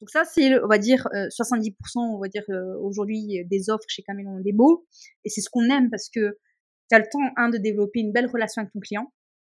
[0.00, 2.44] Donc ça, c'est, on va dire, 70%, on va dire,
[2.82, 4.86] aujourd'hui, des offres chez Camelon Debo.
[5.24, 6.36] Et c'est ce qu'on aime parce que
[6.90, 9.12] tu as le temps, un, de développer une belle relation avec ton client,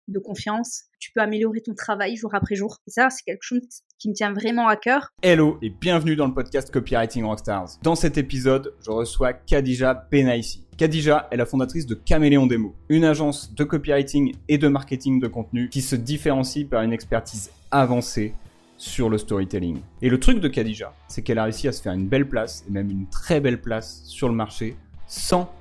[0.07, 0.83] de confiance.
[0.99, 2.77] Tu peux améliorer ton travail jour après jour.
[2.87, 3.61] Et ça, c'est quelque chose
[3.99, 5.09] qui me tient vraiment à cœur.
[5.21, 7.77] Hello et bienvenue dans le podcast Copywriting Rockstars.
[7.83, 10.65] Dans cet épisode, je reçois Khadija Benaïsi.
[10.77, 15.27] Khadija est la fondatrice de Caméléon Demo, une agence de copywriting et de marketing de
[15.27, 18.33] contenu qui se différencie par une expertise avancée
[18.79, 19.81] sur le storytelling.
[20.01, 22.65] Et le truc de Khadija, c'est qu'elle a réussi à se faire une belle place,
[22.67, 24.75] et même une très belle place sur le marché,
[25.05, 25.51] sans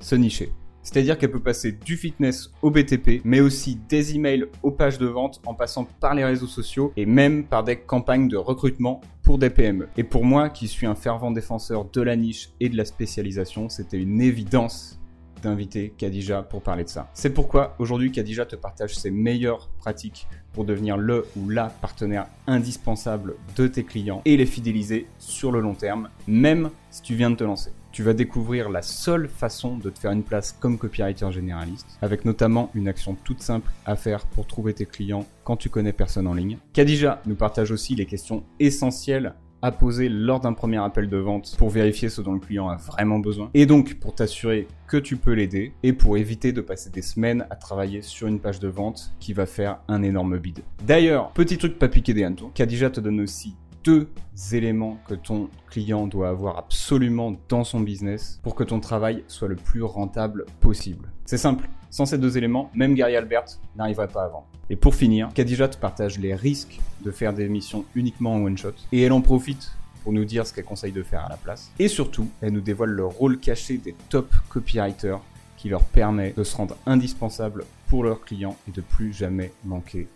[0.00, 0.52] se nicher.
[0.82, 5.06] C'est-à-dire qu'elle peut passer du fitness au BTP, mais aussi des emails aux pages de
[5.06, 9.38] vente en passant par les réseaux sociaux et même par des campagnes de recrutement pour
[9.38, 9.88] des PME.
[9.96, 13.70] Et pour moi, qui suis un fervent défenseur de la niche et de la spécialisation,
[13.70, 15.00] c'était une évidence
[15.44, 17.10] d'inviter Khadija pour parler de ça.
[17.14, 22.26] C'est pourquoi aujourd'hui Khadija te partage ses meilleures pratiques pour devenir le ou la partenaire
[22.46, 27.30] indispensable de tes clients et les fidéliser sur le long terme, même si tu viens
[27.30, 27.70] de te lancer.
[27.92, 32.24] Tu vas découvrir la seule façon de te faire une place comme copywriter généraliste, avec
[32.24, 36.26] notamment une action toute simple à faire pour trouver tes clients quand tu connais personne
[36.26, 36.58] en ligne.
[36.72, 41.56] Khadija nous partage aussi les questions essentielles à poser lors d'un premier appel de vente
[41.56, 43.48] pour vérifier ce dont le client a vraiment besoin.
[43.54, 47.46] Et donc pour t'assurer que tu peux l'aider et pour éviter de passer des semaines
[47.48, 50.60] à travailler sur une page de vente qui va faire un énorme bid.
[50.86, 54.10] D'ailleurs, petit truc pas piqué des hannetons, Khadija te donne aussi deux
[54.52, 59.48] éléments que ton client doit avoir absolument dans son business pour que ton travail soit
[59.48, 61.10] le plus rentable possible.
[61.24, 63.44] C'est simple, sans ces deux éléments, même Gary Albert
[63.76, 64.44] n'arriverait pas avant.
[64.68, 68.58] Et pour finir, Khadija te partage les risques de faire des missions uniquement en one
[68.58, 69.70] shot et elle en profite
[70.02, 71.70] pour nous dire ce qu'elle conseille de faire à la place.
[71.78, 75.20] Et surtout, elle nous dévoile le rôle caché des top copywriters
[75.56, 80.08] qui leur permet de se rendre indispensable pour leurs clients et de plus jamais manquer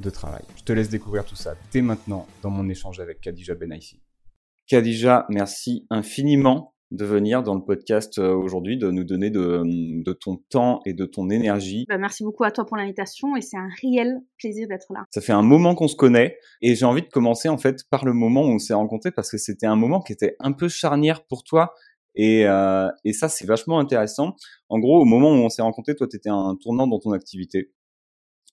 [0.00, 0.42] de travail.
[0.56, 4.00] Je te laisse découvrir tout ça dès maintenant dans mon échange avec Khadija Benaïsi.
[4.66, 10.36] Khadija, merci infiniment de venir dans le podcast euh, aujourd'hui, de nous donner de, ton
[10.50, 11.86] temps et de ton énergie.
[11.88, 15.04] Bah, merci beaucoup à toi pour l'invitation et c'est un réel plaisir d'être là.
[15.10, 18.04] Ça fait un moment qu'on se connaît et j'ai envie de commencer en fait par
[18.04, 20.68] le moment où on s'est rencontrés parce que c'était un moment qui était un peu
[20.68, 21.72] charnière pour toi
[22.14, 24.36] et, euh, et ça c'est vachement intéressant.
[24.68, 27.12] En gros, au moment où on s'est rencontrés, toi tu étais un tournant dans ton
[27.12, 27.72] activité.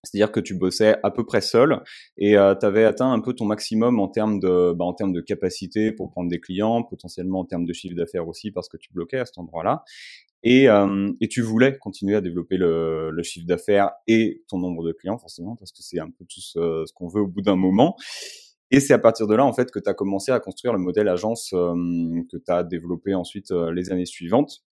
[0.04, 1.82] C'est-à-dire que tu bossais à peu près seul
[2.18, 5.12] et euh, tu avais atteint un peu ton maximum en termes de bah, en termes
[5.12, 8.78] de capacité pour prendre des clients, potentiellement en termes de chiffre d'affaires aussi parce que
[8.78, 9.84] tu bloquais à cet endroit-là.
[10.44, 14.86] Et, euh, et tu voulais continuer à développer le, le chiffre d'affaires et ton nombre
[14.86, 17.58] de clients forcément parce que c'est un peu tout ce, qu'on veut au bout d'un
[17.58, 17.98] moment.
[18.72, 20.80] Et c'est à partir de là en fait que tu as commencé à construire le
[20.80, 21.74] modèle agence euh,
[22.32, 24.64] que tu as développé ensuite euh, les années suivantes.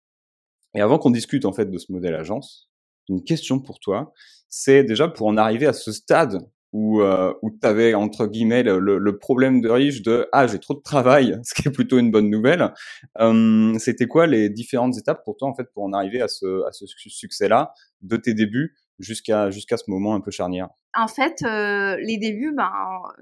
[0.74, 2.67] Et avant qu'on discute en fait de ce modèle agence,
[3.09, 4.13] une question pour toi.
[4.50, 6.40] C'est déjà pour en arriver à ce stade
[6.73, 10.59] où, euh, où tu avais, entre guillemets, le, le, problème de riche de «Ah, j'ai
[10.59, 12.73] trop de travail», ce qui est plutôt une bonne nouvelle.
[13.19, 16.66] Euh, C'était quoi les différentes étapes pour toi, en fait, pour en arriver à ce,
[16.66, 20.69] à ce succès-là, de tes débuts jusqu'à jusqu'à ce moment un peu charnière?
[20.95, 22.72] En fait, euh, les débuts, ben,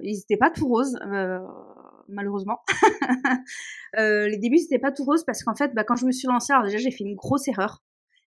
[0.01, 0.97] ils n'étaient pas tout roses.
[1.05, 1.39] Euh,
[2.07, 2.59] malheureusement.
[3.97, 6.27] euh, les débuts, c'était pas tout rose parce qu'en fait, bah, quand je me suis
[6.27, 7.83] lancée, alors déjà, j'ai fait une grosse erreur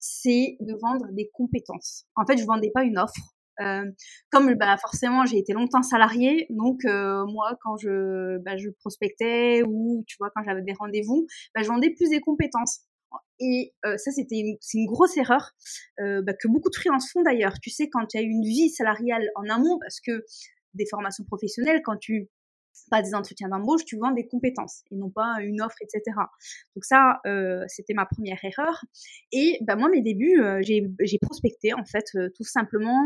[0.05, 2.05] c'est de vendre des compétences.
[2.15, 3.35] En fait, je vendais pas une offre.
[3.61, 3.85] Euh,
[4.31, 9.63] comme bah, forcément j'ai été longtemps salarié, donc euh, moi quand je, bah, je prospectais
[9.65, 12.81] ou tu vois quand j'avais des rendez-vous, bah, je vendais plus des compétences.
[13.39, 15.51] Et euh, ça c'était c'est une grosse erreur
[15.97, 17.53] bah, que beaucoup de freelances font d'ailleurs.
[17.61, 20.25] Tu sais quand tu as une vie salariale en amont parce que
[20.73, 22.29] des formations professionnelles quand tu
[22.89, 26.01] pas des entretiens d'embauche, tu vends des compétences et non pas une offre, etc.
[26.75, 28.83] Donc ça, euh, c'était ma première erreur.
[29.31, 33.03] Et ben moi, mes débuts, euh, j'ai prospecté en fait, euh, tout simplement.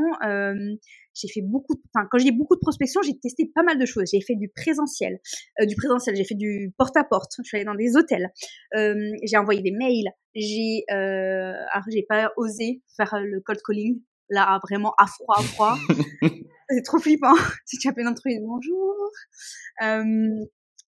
[1.13, 4.09] j'ai fait beaucoup, enfin quand j'ai beaucoup de prospection, j'ai testé pas mal de choses.
[4.12, 5.19] J'ai fait du présentiel,
[5.62, 6.16] du présentiel.
[6.16, 7.34] J'ai fait du porte-à-porte.
[7.40, 8.29] Je suis allée dans des hôtels.
[8.74, 10.12] j'ai envoyé des mails.
[10.35, 15.78] J'ai, alors j'ai pas osé faire le cold calling là vraiment à froid, à froid.
[16.69, 17.34] c'est trop flippant.
[17.66, 18.96] si tu appelles une entreprise, bonjour.
[19.84, 20.46] Euh,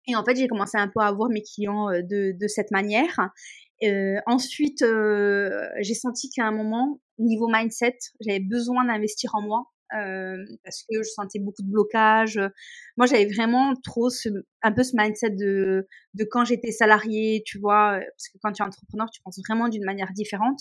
[0.07, 2.71] et en fait, j'ai commencé un peu à voir mes clients euh, de, de cette
[2.71, 3.29] manière.
[3.83, 9.65] Euh, ensuite, euh, j'ai senti qu'à un moment, niveau mindset, j'avais besoin d'investir en moi.
[9.95, 12.41] Euh, parce que je sentais beaucoup de blocage.
[12.97, 14.29] Moi, j'avais vraiment trop ce,
[14.63, 18.63] un peu ce mindset de, de quand j'étais salarié, tu vois, parce que quand tu
[18.63, 20.59] es entrepreneur, tu penses vraiment d'une manière différente.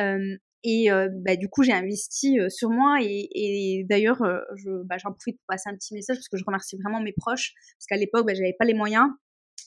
[0.00, 0.36] Euh,
[0.68, 2.98] et euh, bah, du coup, j'ai investi euh, sur moi.
[3.00, 6.42] Et, d'ailleurs, euh, je, bah, j'en profite pour passer un petit message parce que je
[6.44, 7.54] remercie vraiment mes proches.
[7.78, 9.06] Parce qu'à l'époque, bah, j'avais pas les moyens.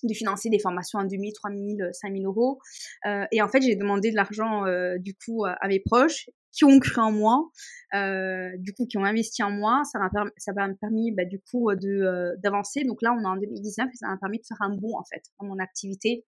[0.07, 2.60] De financer des formations à 2000, 3000, 5000 euros.
[3.06, 6.66] Euh, et en fait, j'ai demandé de l'argent euh, du coup à mes proches qui
[6.66, 7.50] ont cru en moi,
[7.94, 9.81] euh, du coup qui ont investi en moi.
[9.92, 12.84] Ça m'a permis, ça m'a permis bah, du coup de euh, d'avancer.
[12.84, 15.04] Donc là, on est en 2019 et ça m'a permis de faire un bond en
[15.04, 16.25] fait dans mon activité.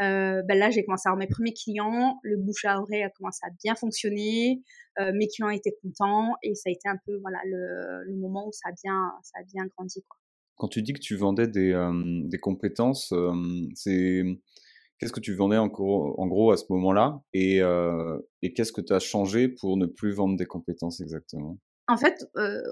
[0.00, 2.18] Euh, bah, là, j'ai commencé à avoir mes premiers clients.
[2.22, 4.62] Le bouche à oreille a commencé à bien fonctionner.
[5.00, 8.46] Euh, mes clients étaient contents et ça a été un peu voilà le, le moment
[8.46, 10.18] où ça a bien ça a bien grandi quoi.
[10.56, 13.12] Quand tu dis que tu vendais des, compétences,
[13.74, 14.24] c'est
[14.98, 17.60] Qu'est-ce que tu vendais en gros, à ce moment-là et,
[18.54, 21.58] qu'est-ce que tu as changé pour ne plus vendre des compétences exactement?
[21.88, 22.24] En fait,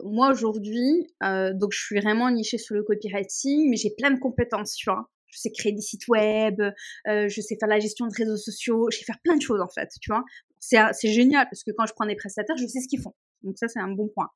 [0.04, 4.74] moi aujourd'hui, donc je suis vraiment nichée sur le copywriting, mais j'ai plein de compétences,
[4.74, 5.08] tu vois.
[5.26, 6.62] Je sais créer des sites web,
[7.06, 9.68] je sais faire la gestion de réseaux sociaux, je sais faire plein de choses en
[9.68, 10.24] fait, tu vois.
[10.60, 13.14] C'est génial parce que quand je prends des prestataires, je sais ce qu'ils font.
[13.44, 14.30] Donc ça, c'est un bon point.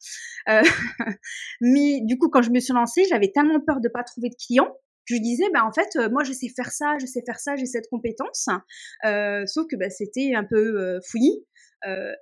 [0.48, 0.62] Euh,
[1.60, 4.36] mais du coup, quand je me suis lancée, j'avais tellement peur de pas trouver de
[4.36, 4.74] clients
[5.08, 7.54] je disais, bah, en fait, euh, moi, je sais faire ça, je sais faire ça,
[7.54, 8.48] j'ai cette compétence.
[9.04, 11.46] Euh, sauf que bah, c'était un peu fouillis.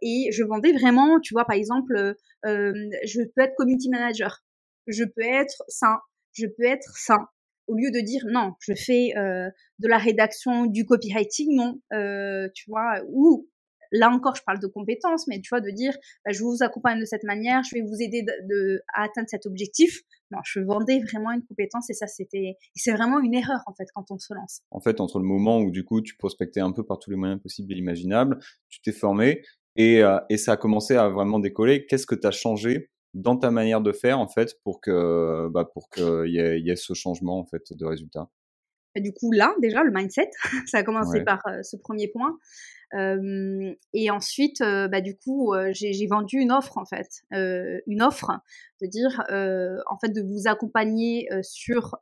[0.03, 2.15] Et je vendais vraiment, tu vois, par exemple,
[2.45, 4.45] je peux être community manager,
[4.87, 5.99] je peux être sain,
[6.35, 7.27] je peux être sain.
[7.67, 11.81] Au lieu de dire non, je fais de la rédaction, du copywriting, non,
[12.55, 13.49] tu vois, ou
[13.95, 17.01] là encore, je parle de compétences, mais tu vois, de dire, bah, je vous accompagne
[17.01, 20.03] de cette manière, je vais vous aider de, à atteindre cet objectif.
[20.31, 23.87] Non, je vendais vraiment une compétence et ça, c'était, c'est vraiment une erreur, en fait,
[23.95, 24.63] quand on se lance.
[24.71, 27.17] En fait, entre le moment où, du coup, tu prospectais un peu par tous les
[27.17, 28.39] moyens possibles et imaginables,
[28.69, 29.43] tu t'es formé
[29.77, 31.87] et, euh, et ça a commencé à vraiment décoller.
[31.87, 35.65] Qu'est-ce que tu as changé dans ta manière de faire, en fait, pour que, bah,
[35.73, 38.29] pour qu'il y, ait, y ait ce changement, en fait, de résultat?
[39.01, 40.31] du coup, là, déjà, le mindset,
[40.67, 42.39] ça a commencé par euh, ce premier point.
[42.93, 48.31] Et ensuite, bah, du coup, j'ai vendu une offre en fait, une offre
[48.81, 51.97] de dire en fait de vous accompagner sur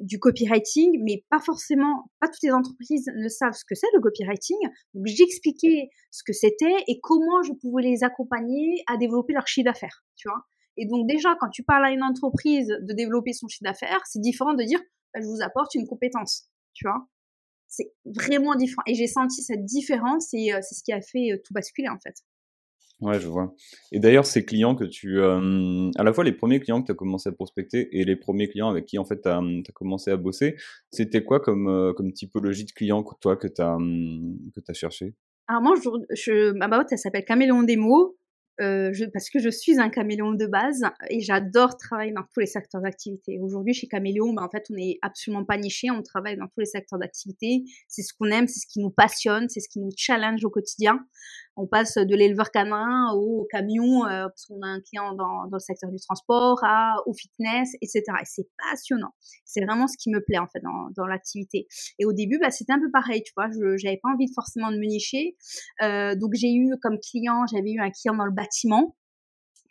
[0.00, 4.00] du copywriting, mais pas forcément, pas toutes les entreprises ne savent ce que c'est le
[4.00, 4.58] copywriting.
[4.94, 9.66] Donc j'expliquais ce que c'était et comment je pouvais les accompagner à développer leur chiffre
[9.66, 10.44] d'affaires, tu vois?
[10.76, 14.20] Et donc déjà, quand tu parles à une entreprise de développer son chiffre d'affaires, c'est
[14.20, 14.80] différent de dire
[15.12, 17.06] bah, je vous apporte une compétence, tu vois?
[17.70, 18.82] C'est vraiment différent.
[18.86, 21.88] Et j'ai senti cette différence et euh, c'est ce qui a fait euh, tout basculer
[21.88, 22.14] en fait.
[23.00, 23.54] Ouais, je vois.
[23.92, 26.92] Et d'ailleurs, ces clients que tu, euh, à la fois les premiers clients que tu
[26.92, 29.72] as commencé à prospecter et les premiers clients avec qui en fait tu as, as,
[29.72, 30.56] commencé à bosser,
[30.90, 35.14] c'était quoi comme, comme typologie de clients toi que tu as, que as cherché
[35.48, 38.18] Alors moi, je, je, ma boîte, elle s'appelle Caméléon Démo.
[38.60, 42.40] Euh, je, parce que je suis un caméléon de base et j'adore travailler dans tous
[42.40, 43.38] les secteurs d'activité.
[43.40, 46.60] Aujourd'hui, chez Caméléon, ben, en fait, on n'est absolument pas niché, on travaille dans tous
[46.60, 47.64] les secteurs d'activité.
[47.88, 50.50] C'est ce qu'on aime, c'est ce qui nous passionne, c'est ce qui nous challenge au
[50.50, 50.98] quotidien
[51.60, 55.58] on passe de l'éleveur canin au camion, euh, parce qu'on a un client dans, le
[55.58, 58.02] secteur du transport, à, au fitness, etc.
[58.20, 59.10] Et c'est passionnant.
[59.44, 61.66] C'est vraiment ce qui me plaît en fait dans, l'activité.
[61.98, 63.48] Et au début, bah, c'était un peu pareil, tu vois.
[63.50, 65.36] Je n'avais pas envie forcément de me nicher.
[65.82, 68.96] Euh, donc j'ai eu comme client, j'avais eu un client dans le bâtiment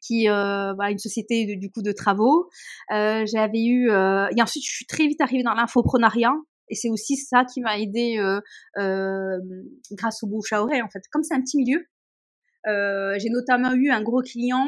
[0.02, 2.50] qui euh, bah, une société de, du coup de travaux.
[2.90, 6.34] j'avais eu et ensuite je suis très vite arrivée dans l'infoprenariat
[6.70, 8.40] et c'est aussi ça qui m'a aidé euh,
[8.78, 9.40] euh,
[9.92, 11.02] grâce au bouche à oreille, en fait.
[11.12, 11.86] Comme c'est un petit milieu,
[12.68, 14.68] euh, j'ai notamment eu un gros client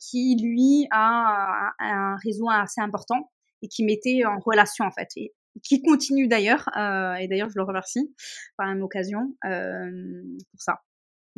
[0.00, 3.30] qui, lui, a un réseau assez important
[3.62, 5.08] et qui mettait en relation, en fait.
[5.16, 5.32] Et
[5.62, 8.14] qui continue d'ailleurs, et d'ailleurs, je le remercie
[8.56, 10.80] par la même occasion pour ça.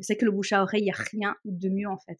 [0.00, 2.18] C'est que le bouche à oreille, il n'y a rien de mieux, en fait.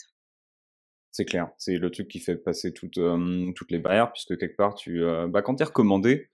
[1.11, 4.77] C'est clair, c'est le truc qui fait passer toutes, les barrières, puisque quelque part,
[5.29, 6.31] bah, quand tu es recommandé,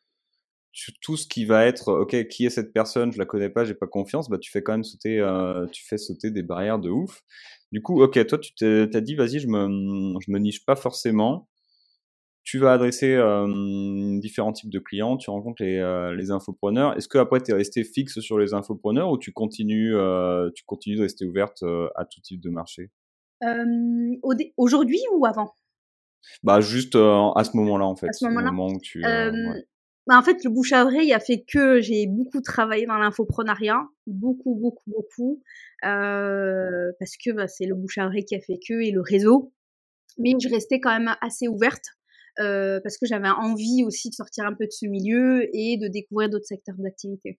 [1.01, 3.75] tout ce qui va être ok qui est cette personne je la connais pas j'ai
[3.75, 6.91] pas confiance bah tu fais quand même sauter euh, tu fais sauter des barrières de
[6.91, 7.23] ouf.
[7.73, 11.49] Du coup ok toi tu t'as dit vas-y je me je me niche pas forcément.
[12.43, 16.97] Tu vas adresser euh, différents types de clients tu rencontres les, euh, les infopreneurs.
[16.97, 19.95] Est-ce que après tu es resté fixe sur les infopreneurs ou tu continues
[20.55, 21.63] tu continues de rester ouverte
[21.95, 22.91] à tout type de marché?
[24.57, 25.55] Aujourd'hui ou avant?
[26.43, 28.51] Bah juste à ce moment-là en fait à ce moment-là.
[28.51, 28.79] moment
[30.07, 33.81] bah, en fait, le bouche à oreille a fait que j'ai beaucoup travaillé dans l'infoprenariat,
[34.07, 35.43] beaucoup, beaucoup, beaucoup,
[35.85, 39.01] euh, parce que bah, c'est le bouche à oreille qui a fait que et le
[39.01, 39.53] réseau.
[40.19, 41.85] Mais je restais quand même assez ouverte
[42.41, 45.89] euh, parce que j'avais envie aussi de sortir un peu de ce milieu et de
[45.89, 47.39] découvrir d'autres secteurs d'activité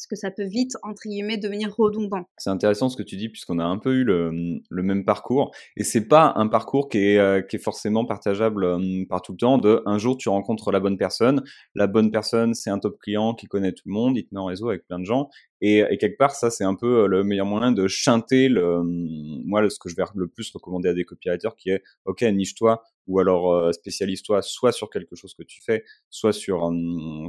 [0.00, 2.24] parce que ça peut vite, entre guillemets, devenir redondant.
[2.38, 4.30] C'est intéressant ce que tu dis, puisqu'on a un peu eu le,
[4.70, 9.04] même parcours, et c'est pas un parcours qui est, euh, qui est forcément partageable euh,
[9.10, 11.42] par tout le temps, de un jour tu rencontres la bonne personne,
[11.74, 14.40] la bonne personne c'est un top client qui connaît tout le monde, il te met
[14.40, 15.28] en réseau avec plein de gens,
[15.60, 19.78] Et, quelque part, ça, c'est un peu le meilleur moyen de chanter le, moi, ce
[19.78, 23.74] que je vais le plus recommander à des copywriters qui est, OK, niche-toi ou alors
[23.74, 26.70] spécialise-toi soit sur quelque chose que tu fais, soit sur,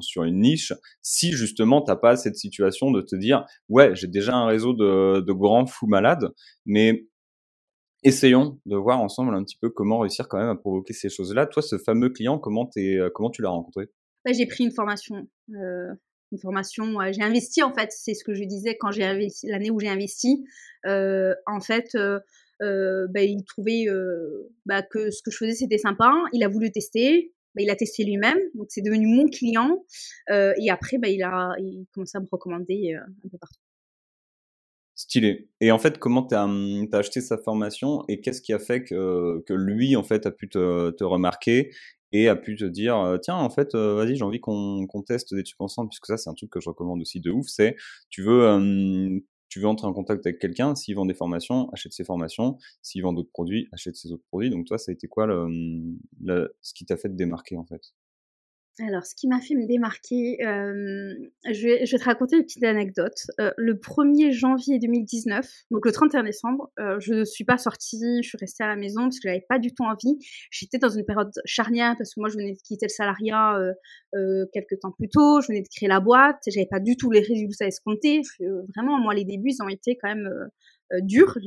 [0.02, 0.74] sur une niche.
[1.02, 5.22] Si justement, t'as pas cette situation de te dire, ouais, j'ai déjà un réseau de,
[5.22, 6.32] de grands fous malades,
[6.66, 7.08] mais
[8.04, 11.48] essayons de voir ensemble un petit peu comment réussir quand même à provoquer ces choses-là.
[11.48, 13.90] Toi, ce fameux client, comment, es, comment tu l'as rencontré?
[14.26, 15.28] Bah, J'ai pris une formation.
[15.50, 15.94] Euh,
[16.32, 19.70] une formation, j'ai investi en fait, c'est ce que je disais quand j'ai investi, l'année
[19.70, 20.46] où j'ai investi.
[20.86, 22.20] Euh, en fait, euh,
[22.62, 26.14] euh bah, il trouvait euh, bah, que ce que je faisais c'était sympa.
[26.34, 27.34] Il a voulu tester.
[27.54, 29.86] Bah, il a testé lui-même, donc c'est devenu mon client.
[30.30, 33.60] Euh, et après, bah, il a il commencé à me recommander un peu partout.
[34.96, 35.50] Stylé.
[35.60, 38.84] Et en fait, comment tu as, hum, acheté sa formation et qu'est-ce qui a fait
[38.84, 41.72] que, que lui, en fait, a pu te, te remarquer
[42.12, 45.34] et a pu te dire, euh, tiens, en fait, euh, vas-y, j'ai envie qu'on teste
[45.34, 47.76] des trucs ensemble, puisque ça, c'est un truc que je recommande aussi de ouf, c'est,
[48.10, 52.04] tu veux, tu veux entrer en contact avec quelqu'un, s'il vend des formations, achète ses
[52.06, 54.50] formations, s'il vend d'autres produits, achète ses autres produits.
[54.50, 57.94] Donc toi, ça a été quoi le ce qui t'a fait te démarquer, en fait?
[58.88, 61.14] Alors, ce qui m'a fait me démarquer, euh,
[61.52, 63.28] je, vais, te raconter une petite anecdote.
[63.40, 68.22] Euh, le 1er janvier 2019, donc le 31 décembre, euh, je ne suis pas sortie,
[68.22, 70.18] je suis restée à la maison parce que j'avais pas du tout envie.
[70.52, 73.58] J'étais dans une période charnière parce que moi, je venais de quitter le salariat
[74.54, 77.22] quelques temps plus tôt, je venais de créer la boîte, j'avais pas du tout les
[77.22, 78.22] résultats escomptés.
[78.76, 80.48] vraiment, moi, les débuts, ils ont été quand même euh,
[81.00, 81.38] dur.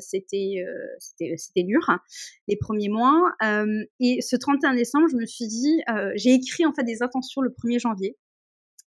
[0.00, 2.00] C'était euh, c'était c'était dur hein,
[2.48, 3.32] les premiers mois.
[3.42, 5.80] Euh, et ce 31 décembre, je me suis dit,
[6.14, 8.16] j'ai écrit en fait des intentions le 1er janvier.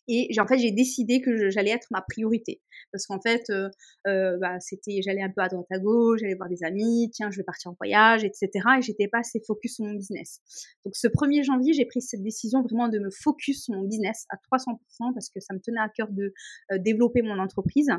[0.07, 2.61] Et en fait, j'ai décidé que j'allais être ma priorité.
[2.93, 6.51] Parce qu'en fait, euh, bah, c'était, j'allais un peu à droite à gauche, j'allais voir
[6.51, 8.51] des amis, tiens, je vais partir en voyage, etc.
[8.79, 10.41] Et j'étais pas assez focus sur mon business.
[10.85, 14.27] Donc, ce 1er janvier, j'ai pris cette décision vraiment de me focus sur mon business
[14.29, 14.77] à 300%
[15.15, 16.35] parce que ça me tenait à cœur de
[16.79, 17.91] développer mon entreprise.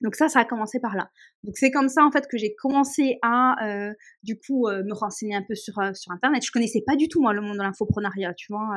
[0.00, 1.10] Donc ça, ça a commencé par là.
[1.44, 4.94] Donc c'est comme ça en fait que j'ai commencé à euh, du coup euh, me
[4.94, 6.44] renseigner un peu sur euh, sur internet.
[6.44, 8.68] Je connaissais pas du tout moi le monde de l'infoprenariat, tu vois.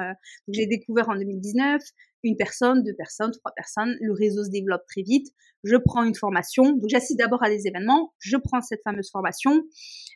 [0.48, 1.82] donc j'ai découvert en 2019
[2.24, 3.96] une personne, deux personnes, trois personnes.
[4.02, 5.28] Le réseau se développe très vite.
[5.64, 6.72] Je prends une formation.
[6.72, 8.14] Donc j'assiste d'abord à des événements.
[8.20, 9.64] Je prends cette fameuse formation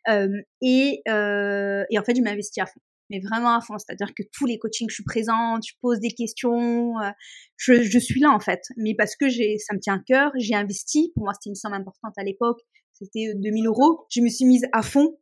[0.07, 2.79] et et en fait je m'investis à fond
[3.09, 3.77] mais vraiment à fond.
[3.77, 7.11] C'est-à-dire que tous les coachings, je suis présente, je pose des questions, euh,
[7.57, 8.61] je, je, suis là en fait.
[8.77, 11.11] Mais parce que j'ai, ça me tient à cœur, j'ai investi.
[11.15, 12.61] Pour moi, c'était une somme importante à l'époque.
[12.93, 14.05] C'était 2000 euh, euros.
[14.09, 15.17] Je me suis mise à fond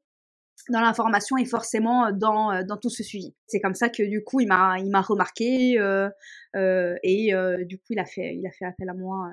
[0.69, 3.35] dans l'information et forcément euh, dans, dans tout ce suivi.
[3.47, 6.09] C'est comme ça que du coup, il m'a, il m'a remarqué euh,
[6.55, 9.29] euh, et euh, du coup, il a fait, il a fait appel à moi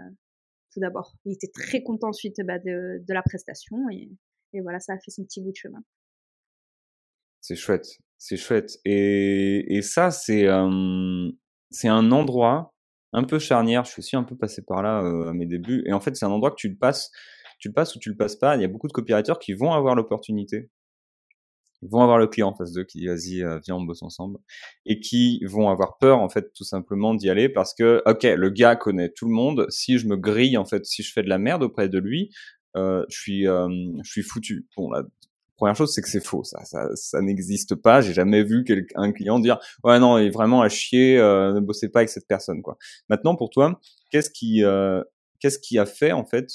[0.72, 1.14] tout d'abord.
[1.24, 4.10] Il était très content suite bah, de, de la prestation et,
[4.52, 5.82] et voilà, ça a fait son petit bout de chemin.
[7.40, 7.98] C'est chouette.
[8.26, 8.78] C'est chouette.
[8.86, 11.30] Et, et ça, c'est euh,
[11.70, 12.74] c'est un endroit
[13.12, 13.84] un peu charnière.
[13.84, 15.84] Je suis aussi un peu passé par là euh, à mes débuts.
[15.86, 17.10] Et en fait, c'est un endroit que tu le passes,
[17.58, 18.56] tu le passes ou tu le passes pas.
[18.56, 20.70] Il y a beaucoup de copywriters qui vont avoir l'opportunité.
[21.82, 24.38] Vont avoir le client en face d'eux qui dit vas-y, euh, viens, on bosse ensemble.
[24.86, 28.48] Et qui vont avoir peur, en fait, tout simplement d'y aller parce que, ok, le
[28.48, 29.66] gars connaît tout le monde.
[29.68, 32.30] Si je me grille, en fait, si je fais de la merde auprès de lui,
[32.74, 33.68] euh, je suis, euh,
[34.02, 34.66] je suis foutu.
[34.78, 35.02] Bon, là,
[35.56, 36.42] Première chose, c'est que c'est faux.
[36.42, 38.00] Ça, ça, ça n'existe pas.
[38.00, 38.64] J'ai jamais vu
[38.96, 41.18] un client dire ouais non, il est vraiment à chier.
[41.18, 42.76] Euh, ne bossez pas avec cette personne quoi.
[43.08, 43.80] Maintenant, pour toi,
[44.10, 45.02] qu'est-ce qui, euh,
[45.40, 46.48] qu'est-ce qui a fait en fait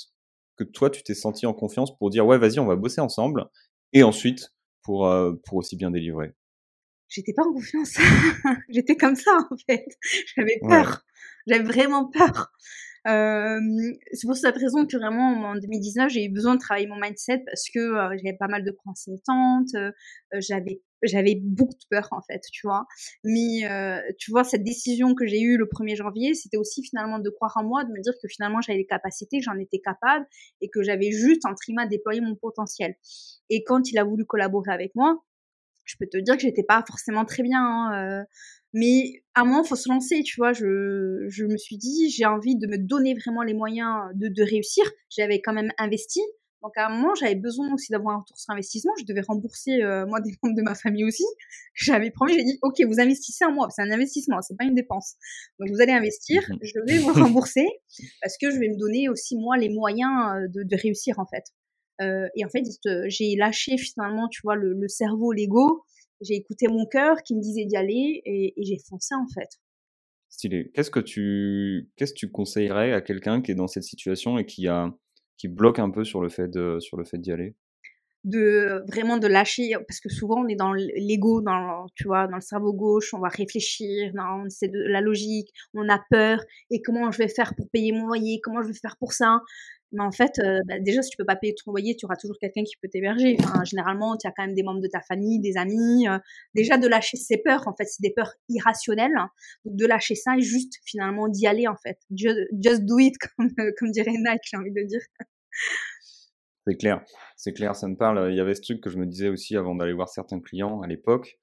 [0.58, 3.46] que toi tu t'es senti en confiance pour dire ouais vas-y on va bosser ensemble
[3.94, 4.54] et ensuite
[4.84, 6.34] pour euh, pour aussi bien délivrer?
[7.08, 7.98] J'étais pas en confiance.
[8.70, 9.88] J'étais comme ça en fait.
[10.36, 11.06] J'avais peur.
[11.48, 12.52] J'avais vraiment peur.
[13.08, 13.60] Euh,
[14.12, 17.44] c'est pour cette raison que vraiment en 2019 j'ai eu besoin de travailler mon mindset
[17.46, 19.92] parce que euh, j'avais pas mal de croyances limitantes, euh,
[20.40, 22.86] j'avais j'avais beaucoup de peur en fait, tu vois.
[23.24, 23.62] Mais
[24.18, 27.56] tu vois cette décision que j'ai eue le 1er janvier, c'était aussi finalement de croire
[27.56, 30.26] en moi, de me dire que finalement j'avais les capacités, j'en étais capable
[30.60, 32.96] et que j'avais juste en trima déployer mon potentiel.
[33.50, 35.24] Et quand il a voulu collaborer avec moi,
[35.90, 37.62] je peux te dire que j'étais pas forcément très bien.
[37.62, 38.26] Hein,
[38.74, 40.54] mais à un moment, faut se lancer, tu vois.
[40.54, 44.44] Je, je me suis dit, j'ai envie de me donner vraiment les moyens de, de
[44.44, 44.86] réussir.
[45.10, 46.22] J'avais quand même investi.
[46.62, 48.92] Donc à un moment, j'avais besoin aussi d'avoir un retour sur investissement.
[49.00, 51.24] Je devais rembourser, euh, moi, des membres de ma famille aussi.
[51.74, 53.70] J'avais promis, j'ai dit, OK, vous investissez en moi.
[53.70, 55.16] C'est un investissement, c'est pas une dépense.
[55.58, 57.66] Donc vous allez investir, mmh je vais vous rembourser
[58.22, 61.26] parce que je vais me donner aussi, moi, les moyens euh, de, de réussir, en
[61.26, 61.46] fait.
[62.02, 62.64] Euh, et en fait,
[63.08, 65.84] j'ai lâché finalement, tu vois, le, le cerveau, l'ego.
[66.22, 69.50] J'ai écouté mon cœur qui me disait d'y aller et, j'ai foncé en fait.
[70.30, 70.72] Stylé.
[70.74, 74.46] Qu'est-ce que tu qu'est-ce que tu conseillerais à quelqu'un qui est dans cette situation et
[74.46, 74.94] qui a
[75.38, 77.56] qui bloque un peu sur le fait de sur le fait d'y aller?
[78.26, 82.36] De vraiment de lâcher parce que souvent on est dans l'ego dans tu vois dans
[82.36, 84.12] le cerveau gauche on va réfléchir
[84.50, 86.44] c'est de la logique on a peur.
[86.70, 88.42] Et comment je vais faire pour payer mon loyer?
[88.44, 89.40] Comment je vais faire pour ça?
[89.92, 92.16] Mais en fait euh, bah, déjà si tu peux pas payer ton loyer tu auras
[92.16, 93.38] toujours quelqu'un qui peut t'héberger.
[93.64, 96.18] Généralement tu as quand même des membres de ta famille des amis euh,
[96.54, 99.18] déjà de lâcher ses peurs en fait c'est des peurs irrationnelles.
[99.66, 101.98] Donc de lâcher ça et juste finalement d'y aller en fait.
[102.16, 105.02] Just, do it comme comme dirait Nike j'ai envie de dire.
[106.68, 107.04] C'est clair,
[107.36, 108.32] c'est clair, ça me parle.
[108.32, 110.82] Il y avait ce truc que je me disais aussi avant d'aller voir certains clients
[110.82, 111.40] à l'époque.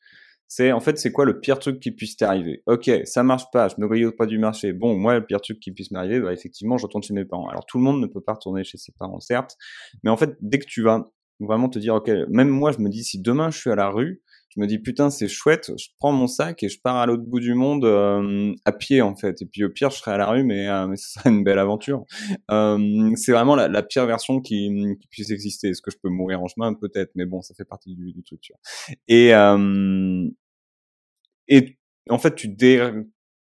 [0.48, 2.62] C'est en fait, c'est quoi le pire truc qui puisse t'arriver?
[2.66, 4.72] Ok, ça marche pas, je me grille pas du marché.
[4.72, 7.48] Bon, moi, le pire truc qui puisse m'arriver, bah, effectivement, je retourne chez mes parents.
[7.48, 9.56] Alors tout le monde ne peut pas retourner chez ses parents, certes,
[10.04, 11.10] mais en fait, dès que tu vas
[11.40, 13.88] vraiment te dire, ok, même moi, je me dis, si demain je suis à la
[13.88, 14.22] rue,
[14.56, 17.24] je me dis putain c'est chouette, je prends mon sac et je pars à l'autre
[17.24, 19.42] bout du monde euh, à pied en fait.
[19.42, 21.44] Et puis au pire je serai à la rue, mais, euh, mais ce sera une
[21.44, 22.04] belle aventure.
[22.50, 25.68] Euh, c'est vraiment la, la, pire version qui, qui puisse exister.
[25.68, 26.72] Est-ce que je peux mourir en chemin?
[26.74, 28.40] Peut-être, mais bon ça fait partie du, du truc.
[28.40, 28.96] Tu vois.
[29.08, 29.32] Et
[31.48, 31.76] et
[32.10, 32.90] en fait tu dé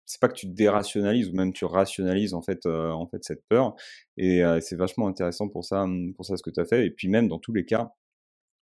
[0.05, 3.75] c'est pas que tu dérationalises ou même tu rationalises en fait en fait cette peur
[4.17, 5.87] et c'est vachement intéressant pour ça
[6.17, 7.93] pour ça ce que tu as fait et puis même dans tous les cas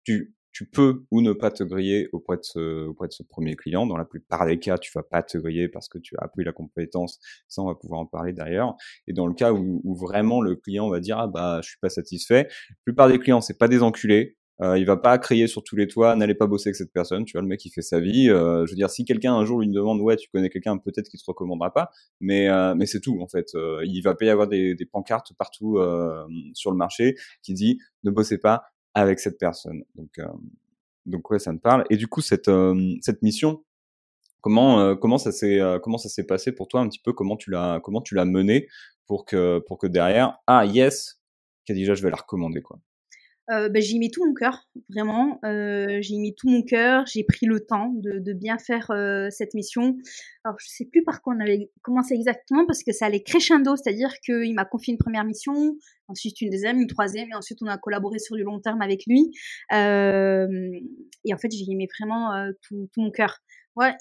[0.05, 3.57] tu tu peux ou ne pas te griller auprès de ce, auprès de ce premier
[3.57, 3.87] client.
[3.87, 6.45] Dans la plupart des cas, tu vas pas te griller parce que tu as appris
[6.45, 7.19] la compétence.
[7.49, 8.75] Ça, on va pouvoir en parler derrière.
[9.07, 11.79] Et dans le cas où, où vraiment le client va dire ah bah je suis
[11.81, 14.37] pas satisfait, la plupart des clients c'est pas des enculés.
[14.61, 17.25] Euh, il va pas crier sur tous les toits, n'allez pas bosser avec cette personne.
[17.25, 18.31] Tu vois, le mec il fait sa vie.
[18.31, 21.09] Euh, je veux dire, si quelqu'un un jour lui demande ouais, tu connais quelqu'un, peut-être
[21.09, 21.91] qu'il te recommandera pas,
[22.21, 23.55] mais euh, mais c'est tout en fait.
[23.55, 27.55] Euh, il va pas y avoir des, des pancartes partout euh, sur le marché qui
[27.55, 29.85] dit ne bossez pas avec cette personne.
[29.95, 30.27] Donc, euh,
[31.07, 31.85] donc ouais, ça me parle.
[31.91, 33.65] Et du coup, cette, euh, cette mission,
[34.41, 37.13] comment, euh, comment ça s'est, comment ça s'est passé pour toi un petit peu?
[37.13, 38.69] Comment tu l'as, comment tu l'as mené
[39.07, 41.21] pour que, pour que derrière, ah yes,
[41.69, 42.79] déjà je vais la recommander quoi?
[43.51, 45.41] Euh, bah, j'y mets tout mon cœur, vraiment.
[45.45, 47.05] Euh, j'y mis tout mon cœur.
[47.07, 49.97] J'ai pris le temps de, de bien faire euh, cette mission.
[50.45, 53.75] Alors, je sais plus par quoi on avait commencé exactement parce que ça allait crescendo,
[53.77, 57.67] c'est-à-dire qu'il m'a confié une première mission, ensuite une deuxième, une troisième, et ensuite on
[57.67, 59.33] a collaboré sur du long terme avec lui.
[59.73, 60.47] Euh,
[61.25, 63.39] et en fait, j'y mets vraiment euh, tout, tout, mon cœur.
[63.75, 63.95] Ouais,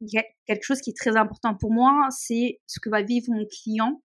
[0.00, 3.02] il y a quelque chose qui est très important pour moi, c'est ce que va
[3.02, 4.02] vivre mon client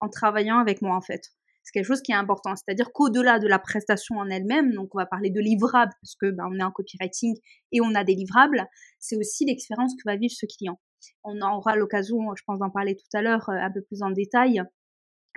[0.00, 1.30] en travaillant avec moi, en fait
[1.62, 2.54] c'est quelque chose qui est important.
[2.56, 6.30] C'est-à-dire qu'au-delà de la prestation en elle-même, donc on va parler de livrables, parce que
[6.30, 7.36] ben, on est en copywriting
[7.72, 8.66] et on a des livrables,
[8.98, 10.80] c'est aussi l'expérience que va vivre ce client.
[11.24, 14.10] On aura l'occasion, je pense, d'en parler tout à l'heure euh, un peu plus en
[14.10, 14.62] détail,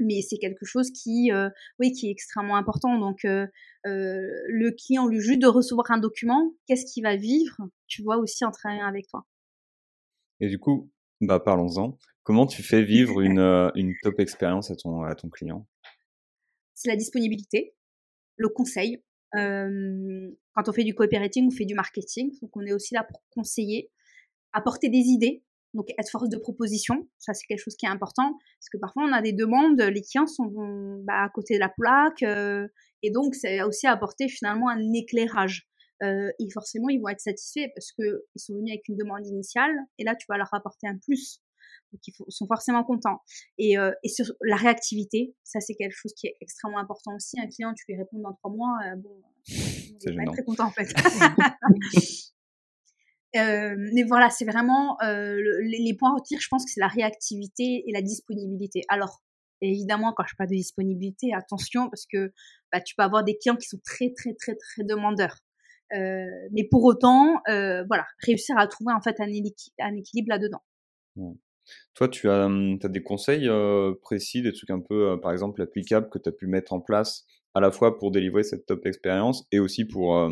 [0.02, 2.98] mais c'est quelque chose qui, euh, oui, qui est extrêmement important.
[3.00, 3.48] Donc, euh,
[3.86, 7.56] euh, le client, lui, juste de recevoir un document, qu'est-ce qu'il va vivre,
[7.88, 9.26] tu vois, aussi en travaillant avec toi.
[10.40, 11.98] Et du coup, bah parlons-en.
[12.24, 15.66] Comment tu fais vivre une, une top expérience à ton, à ton client?
[16.86, 17.76] C'est la disponibilité,
[18.38, 19.04] le conseil.
[19.36, 23.04] Euh, quand on fait du cooperating, on fait du marketing, donc on est aussi là
[23.04, 23.92] pour conseiller,
[24.54, 25.44] apporter des idées,
[25.74, 29.04] donc être force de proposition, ça c'est quelque chose qui est important, parce que parfois
[29.04, 32.68] on a des demandes, les clients sont bah, à côté de la plaque, euh,
[33.04, 35.68] et donc c'est aussi apporter finalement un éclairage.
[36.04, 39.26] Euh, et forcément ils vont être satisfaits parce que ils sont venus avec une demande
[39.26, 41.42] initiale, et là tu vas leur apporter un plus
[42.02, 43.22] qui sont forcément contents.
[43.58, 47.40] Et, euh, et sur la réactivité, ça c'est quelque chose qui est extrêmement important aussi.
[47.40, 50.66] Un client, tu lui réponds dans trois mois, euh, bon, il est pas très content
[50.66, 50.94] en fait.
[53.36, 56.88] Euh, mais voilà, c'est vraiment euh, les, points à retirer, je pense que c'est la
[56.88, 58.84] réactivité et la disponibilité.
[58.88, 59.22] Alors,
[59.62, 62.32] évidemment, quand je parle de disponibilité, attention, parce que
[62.72, 65.38] bah, tu peux avoir des clients qui sont très, très, très, très demandeurs.
[65.94, 70.62] Euh, mais pour autant, voilà, réussir à trouver en fait un, un équilibre là-dedans.
[71.94, 73.50] Toi, tu as, mmh, des conseils
[74.02, 77.26] précis, des trucs un peu, par exemple, applicables que tu as pu mettre en place
[77.54, 80.30] à la fois pour délivrer cette top expérience et aussi pour,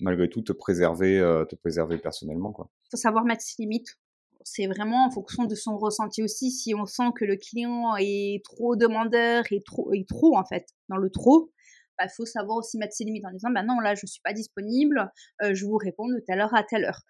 [0.00, 2.54] malgré tout, te préserver, te préserver personnellement.
[2.58, 3.98] Il faut savoir mettre ses limites.
[4.44, 6.50] C'est vraiment en fonction de son ressenti aussi.
[6.50, 10.66] Si on sent que le client est trop demandeur et trop, et trop en fait,
[10.88, 11.50] dans le trop,
[12.00, 14.20] il bah, faut savoir aussi mettre ses limites en disant bah non là je suis
[14.22, 15.10] pas disponible,
[15.42, 17.02] je vous réponds de telle heure à telle heure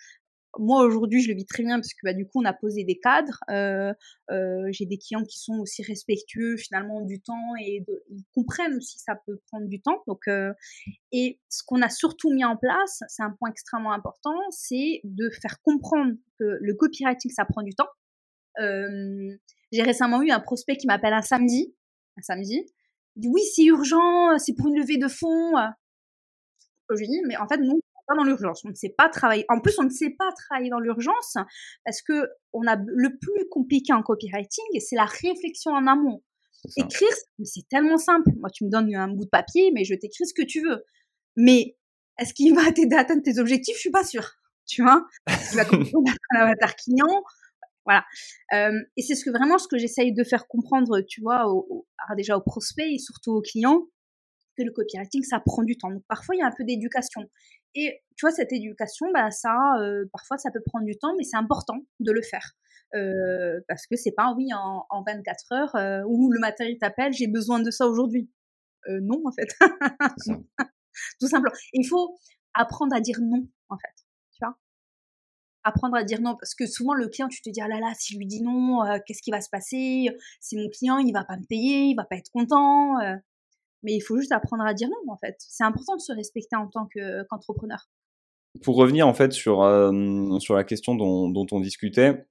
[0.59, 2.85] moi aujourd'hui je le vis très bien parce que bah, du coup on a posé
[2.85, 3.93] des cadres euh,
[4.31, 8.97] euh, j'ai des clients qui sont aussi respectueux finalement du temps et ils comprennent aussi
[8.97, 10.03] que ça peut prendre du temps.
[10.07, 10.53] Donc euh,
[11.13, 15.31] et ce qu'on a surtout mis en place c'est un point extrêmement important c'est de
[15.43, 17.89] faire comprendre que le copywriting ça prend du temps.
[18.61, 19.37] Euh,
[19.73, 21.75] j'ai récemment eu un prospect qui m'appelle un samedi
[22.17, 22.67] un samedi
[23.17, 25.53] il dit oui c'est urgent c'est pour une levée de fonds.
[26.91, 27.81] Je lui dis mais en fait nous
[28.17, 28.65] dans l'urgence.
[28.65, 29.45] On ne sait pas travailler.
[29.49, 31.37] En plus, on ne sait pas travailler dans l'urgence
[31.85, 36.23] parce que on a le plus compliqué en copywriting, c'est la réflexion en amont.
[36.77, 37.09] Écrire,
[37.45, 38.31] c'est tellement simple.
[38.39, 40.85] Moi, tu me donnes un bout de papier, mais je t'écris ce que tu veux.
[41.37, 41.77] Mais
[42.19, 43.77] Est-ce qu'il va t'aider à atteindre tes objectifs?
[43.77, 44.35] Je suis pas sûre.
[44.67, 45.07] Tu vois?
[45.29, 47.23] Est-ce qu'il va comprendre un avatar client
[47.87, 48.05] Voilà.
[48.53, 51.45] Euh, et c'est ce que vraiment ce que j'essaye de faire comprendre, tu vois,
[52.17, 53.87] déjà aux prospects et surtout aux clients,
[54.59, 55.91] que le copywriting, ça prend du temps.
[55.91, 57.23] Donc parfois, il y a un peu d'éducation.
[57.75, 61.25] Et tu vois, cette éducation, bah, ça, euh, parfois, ça peut prendre du temps, mais
[61.25, 62.57] c'est important de le faire.
[62.95, 66.79] Euh, parce que c'est pas oui en, en 24 heures euh, où le matin il
[66.79, 68.31] t'appelle j'ai besoin de ça aujourd'hui.
[68.89, 69.49] Euh, non en fait.
[71.21, 71.55] Tout simplement.
[71.75, 72.17] Il faut
[72.55, 74.57] apprendre à dire non en fait tu vois.
[75.65, 77.93] Apprendre à dire non parce que souvent le client tu te dis ah là là
[77.95, 80.09] si je lui dis non euh, qu'est-ce qui va se passer?
[80.41, 83.17] C'est mon client il va pas me payer il va pas être content euh.
[83.83, 86.57] Mais il faut juste apprendre à dire non en fait c'est important de se respecter
[86.57, 87.89] en tant qu'entrepreneur
[88.63, 89.59] pour revenir en fait sur
[90.41, 92.27] sur la question dont, dont on discutait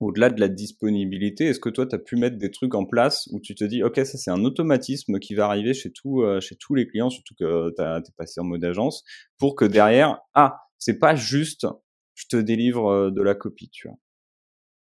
[0.00, 3.28] au-delà de la disponibilité, est-ce que toi, tu as pu mettre des trucs en place
[3.32, 6.40] où tu te dis, OK, ça c'est un automatisme qui va arriver chez, tout, euh,
[6.40, 9.04] chez tous les clients, surtout que tu es passé en mode agence,
[9.38, 11.66] pour que derrière, ah, c'est pas juste,
[12.14, 13.98] je te délivre euh, de la copie, tu vois.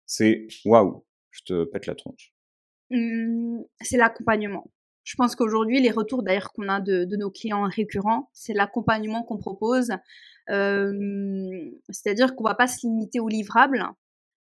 [0.06, 2.34] C'est, waouh, je te pète la tronche.
[2.90, 4.72] Mmh, c'est l'accompagnement.
[5.10, 9.24] Je pense qu'aujourd'hui, les retours d'ailleurs qu'on a de, de, nos clients récurrents, c'est l'accompagnement
[9.24, 9.90] qu'on propose.
[10.52, 10.94] Euh,
[11.90, 13.84] C'est-à-dire qu'on va pas se limiter au livrable,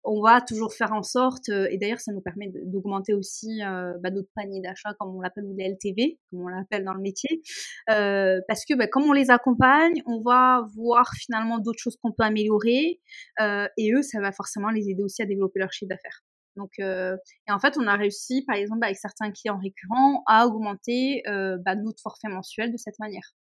[0.05, 3.95] on va toujours faire en sorte, euh, et d'ailleurs ça nous permet d'augmenter aussi euh,
[4.01, 7.01] bah, notre panier d'achat, comme on l'appelle, ou les LTV, comme on l'appelle dans le
[7.01, 7.43] métier,
[7.91, 12.13] euh, parce que bah, comme on les accompagne, on va voir finalement d'autres choses qu'on
[12.13, 13.01] peut améliorer,
[13.41, 16.23] et eux, ça va forcément les aider aussi à développer leur chiffre d'affaires.
[16.57, 21.23] Donc, et en fait, on a réussi, par exemple, avec certains clients récurrents, à augmenter
[21.27, 23.35] bah, notre forfait mensuel de cette manière.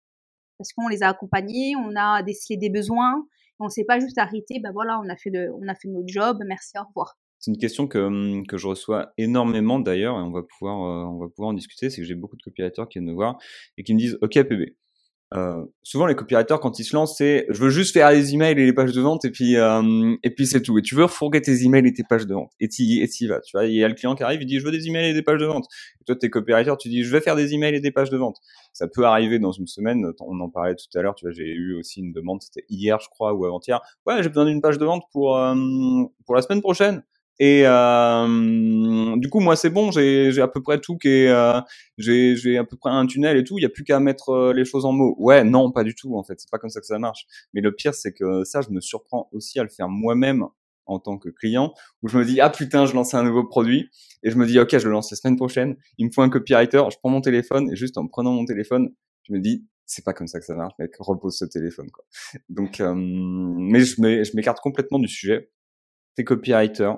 [0.57, 3.25] Parce qu'on les a accompagnés, on a décelé des besoins,
[3.59, 6.07] on s'est pas juste arrêté, ben voilà, on a fait de, on a fait notre
[6.07, 7.17] job, merci, au revoir.
[7.39, 11.05] C'est une question que, hum, que je reçois énormément d'ailleurs, et on va pouvoir, euh,
[11.05, 11.89] on va pouvoir en discuter.
[11.89, 13.37] C'est que j'ai beaucoup de copywriters qui viennent me voir
[13.77, 14.77] et qui me disent, OK, PB,
[15.35, 18.51] euh, souvent les copywriters quand ils se lancent c'est je veux juste faire les emails
[18.51, 20.77] et les pages de vente et puis euh, et puis c'est tout.
[20.77, 22.51] Et tu veux refourguer tes emails et tes pages de vente.
[22.59, 23.65] Et tu et y vas tu vois.
[23.65, 25.23] Il y a le client qui arrive il dit je veux des emails et des
[25.23, 25.65] pages de vente.
[26.01, 28.17] Et toi t'es copywriter tu dis je vais faire des emails et des pages de
[28.17, 28.37] vente.
[28.73, 31.45] Ça peut arriver dans une semaine on en parlait tout à l'heure tu vois j'ai
[31.47, 33.81] eu aussi une demande c'était hier je crois ou avant-hier.
[34.05, 35.55] Ouais j'ai besoin d'une page de vente pour euh,
[36.25, 37.03] pour la semaine prochaine
[37.39, 41.59] et euh, du coup, moi, c'est bon, j'ai à peu près tout qui est, euh,
[41.97, 43.57] j'ai à peu près un tunnel et tout.
[43.57, 45.15] Il y a plus qu'à mettre euh, les choses en mots.
[45.17, 46.15] Ouais, non, pas du tout.
[46.15, 47.25] En fait, c'est pas comme ça que ça marche.
[47.53, 50.45] Mais le pire, c'est que ça, je me surprends aussi à le faire moi-même
[50.85, 53.89] en tant que client, où je me dis ah putain, je lance un nouveau produit
[54.21, 55.77] et je me dis ok, je le lance la semaine prochaine.
[55.97, 56.83] Il me faut un copywriter.
[56.91, 58.89] Je prends mon téléphone et juste en prenant mon téléphone,
[59.23, 60.91] je me dis c'est pas comme ça que ça marche, mec.
[60.99, 62.03] Repose ce téléphone quoi.
[62.49, 65.49] Donc, euh, mais je m'écarte complètement du sujet.
[66.15, 66.91] T'es copywriter,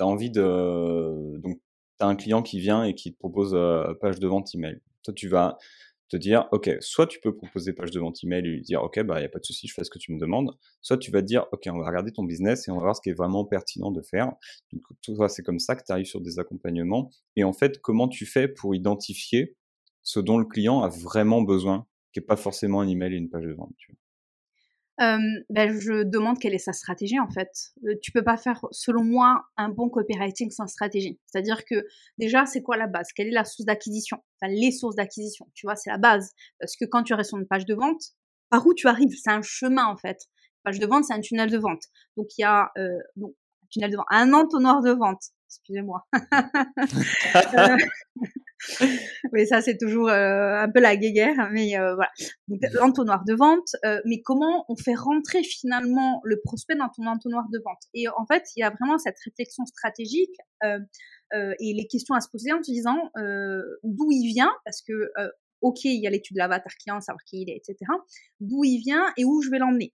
[0.00, 1.58] tu envie de donc
[1.98, 3.56] tu as un client qui vient et qui te propose
[4.00, 4.80] page de vente email.
[5.02, 5.58] Toi tu vas
[6.08, 9.00] te dire OK, soit tu peux proposer page de vente email et lui dire OK,
[9.02, 10.50] bah il y a pas de souci, je fais ce que tu me demandes,
[10.82, 12.96] soit tu vas te dire OK, on va regarder ton business et on va voir
[12.96, 14.32] ce qui est vraiment pertinent de faire.
[14.72, 18.08] Donc toi c'est comme ça que tu arrives sur des accompagnements et en fait, comment
[18.08, 19.56] tu fais pour identifier
[20.02, 23.30] ce dont le client a vraiment besoin, qui est pas forcément un email et une
[23.30, 23.94] page de vente, tu
[25.00, 27.50] ben, je demande quelle est sa stratégie en fait.
[27.84, 31.18] Euh, tu peux pas faire, selon moi, un bon copywriting sans stratégie.
[31.26, 31.86] C'est-à-dire que
[32.18, 33.08] déjà, c'est quoi la base?
[33.14, 34.18] Quelle est la source d'acquisition?
[34.40, 36.32] Enfin, les sources d'acquisition, tu vois, c'est la base.
[36.58, 38.14] Parce que quand tu restes sur une page de vente,
[38.50, 39.16] par où tu arrives?
[39.16, 40.18] C'est un chemin en fait.
[40.18, 41.84] Une page de vente, c'est un tunnel de vente.
[42.16, 45.22] Donc il y a euh, un tunnel de vente, un entonnoir de vente.
[45.48, 46.06] Excusez-moi.
[47.56, 47.76] Euh,
[49.32, 51.48] mais ça, c'est toujours euh, un peu la guéguerre.
[51.52, 52.10] Mais euh, voilà.
[52.48, 53.76] Donc, l'entonnoir de vente.
[53.84, 57.82] Euh, mais comment on fait rentrer finalement le prospect dans ton entonnoir de vente?
[57.94, 60.36] Et en fait, il y a vraiment cette réflexion stratégique
[61.32, 62.98] et les questions à se poser en se disant
[63.84, 65.12] d'où il vient, parce que
[65.60, 67.76] ok, il y a l'étude de l'avatar client, savoir qui il est, etc.
[68.40, 69.92] D'où il vient et où je vais l'emmener?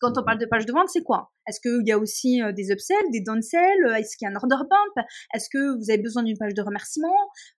[0.00, 1.32] Quand on parle de page de vente, c'est quoi?
[1.48, 3.86] Est-ce qu'il y a aussi des upsells, des downsells?
[3.96, 5.06] Est-ce qu'il y a un order bump?
[5.34, 7.14] Est-ce que vous avez besoin d'une page de remerciement?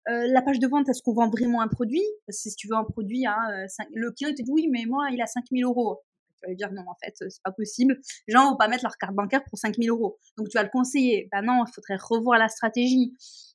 [0.08, 2.04] Euh, La page de vente, est-ce qu'on vend vraiment un produit?
[2.26, 3.36] Parce que si tu veux un produit à
[3.94, 6.02] le client te dit oui, mais moi il a 5000 euros.
[6.42, 7.98] Tu vas dire non, en fait, c'est pas possible.
[8.28, 10.18] Les gens vont pas mettre leur carte bancaire pour 5000 euros.
[10.36, 11.28] Donc tu vas le conseiller.
[11.32, 13.14] Ben non, il faudrait revoir la stratégie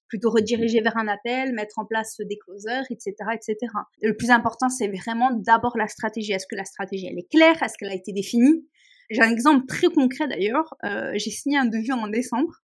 [0.09, 3.55] plutôt rediriger vers un appel, mettre en place des closers, etc., etc.
[4.01, 6.33] Le plus important, c'est vraiment d'abord la stratégie.
[6.33, 7.61] Est-ce que la stratégie, elle est claire?
[7.63, 8.67] Est-ce qu'elle a été définie?
[9.09, 10.75] J'ai un exemple très concret d'ailleurs.
[10.83, 12.61] Euh, j'ai signé un devis en décembre.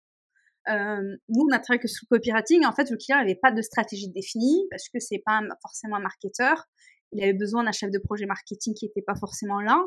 [0.68, 2.64] Euh, nous, on a travaillé que sous copywriting.
[2.64, 6.00] En fait, le client n'avait pas de stratégie définie parce que c'est pas forcément un
[6.00, 6.66] marketeur.
[7.12, 9.82] Il avait besoin d'un chef de projet marketing qui n'était pas forcément là.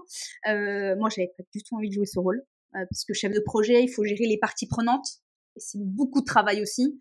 [0.47, 2.43] Euh, moi, j'avais pas du tout envie de jouer ce rôle
[2.75, 5.07] euh, parce que chef de projet, il faut gérer les parties prenantes
[5.55, 6.99] et c'est beaucoup de travail aussi.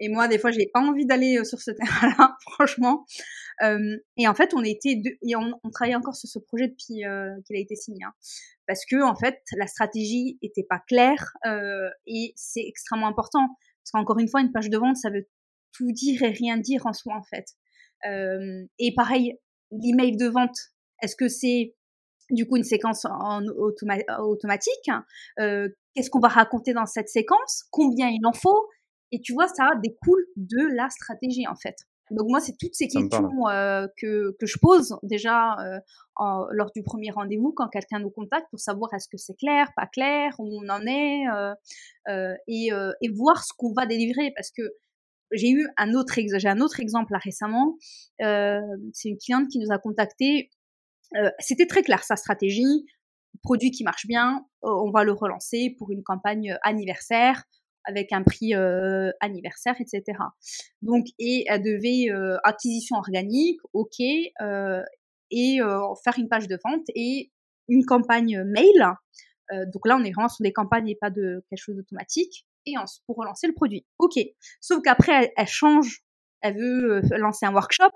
[0.00, 3.04] Et moi, des fois, j'ai pas envie d'aller sur ce terrain-là, franchement.
[3.62, 7.02] et en fait, on était et on, on, travaillait encore sur ce projet depuis
[7.44, 8.12] qu'il a été signé, hein.
[8.66, 11.36] parce que en fait, la stratégie était pas claire
[12.06, 13.46] et c'est extrêmement important.
[13.82, 15.28] Parce qu'encore une fois, une page de vente, ça veut
[15.72, 17.46] tout dire et rien dire en soi, en fait.
[18.78, 19.38] et pareil,
[19.70, 20.56] l'email de vente,
[21.02, 21.74] est-ce que c'est
[22.30, 24.90] du coup une séquence en automatique
[25.36, 27.64] Qu'est-ce qu'on va raconter dans cette séquence?
[27.70, 28.68] Combien il en faut?
[29.12, 31.76] Et tu vois, ça découle de la stratégie en fait.
[32.10, 33.30] Donc moi, c'est toutes ces questions
[33.96, 35.56] que, que je pose déjà
[36.18, 39.86] lors du premier rendez-vous quand quelqu'un nous contacte pour savoir est-ce que c'est clair, pas
[39.86, 41.22] clair, où on en est,
[42.48, 42.70] et,
[43.00, 44.32] et, voir ce qu'on va délivrer.
[44.34, 44.62] Parce que
[45.30, 47.76] j'ai eu un autre, j'ai un autre exemple là récemment.
[48.18, 50.50] c'est une cliente qui nous a contacté
[51.16, 52.86] euh, c'était très clair sa stratégie,
[53.42, 57.42] produit qui marche bien, on va le relancer pour une campagne anniversaire
[57.84, 60.18] avec un prix euh, anniversaire, etc.
[60.82, 65.58] Donc, et elle devait euh, acquisition organique, ok, et
[66.04, 67.30] faire une page de vente et
[67.68, 68.84] une campagne mail.
[69.72, 72.46] donc là, on est vraiment sur des campagnes et pas de quelque chose d'automatique.
[72.66, 72.74] Et
[73.06, 74.18] pour relancer le produit, ok.
[74.60, 76.02] Sauf qu'après, elle change,
[76.40, 77.92] elle veut lancer un workshop,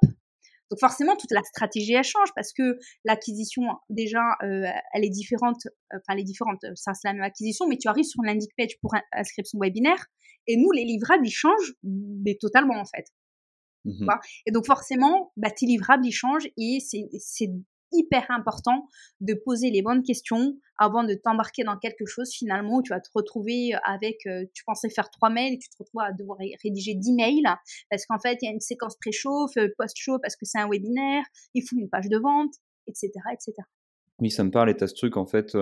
[0.70, 5.66] donc forcément, toute la stratégie, elle change parce que l'acquisition, déjà, euh, elle est différente.
[5.66, 6.64] Euh, enfin, elle est différente.
[6.74, 10.06] Ça, c'est la même acquisition, mais tu arrives sur une landing page pour inscription webinaire.
[10.46, 13.06] Et nous, les livrables, ils changent mais totalement, en fait.
[13.86, 14.08] Mmh
[14.46, 17.50] et donc forcément, bah, tes livrables, ils changent et c'est
[17.94, 18.88] hyper important
[19.20, 23.00] de poser les bonnes questions avant de t'embarquer dans quelque chose finalement où tu vas
[23.00, 26.94] te retrouver avec, euh, tu pensais faire trois mails tu te retrouves à devoir rédiger
[26.94, 27.48] dix mails
[27.90, 30.68] parce qu'en fait il y a une séquence pré-chauffe, euh, post-chauffe parce que c'est un
[30.68, 32.54] webinaire, il faut une page de vente,
[32.86, 33.10] etc.
[33.32, 33.52] etc.
[34.20, 35.56] Oui, ça me parle et t'as ce truc en fait.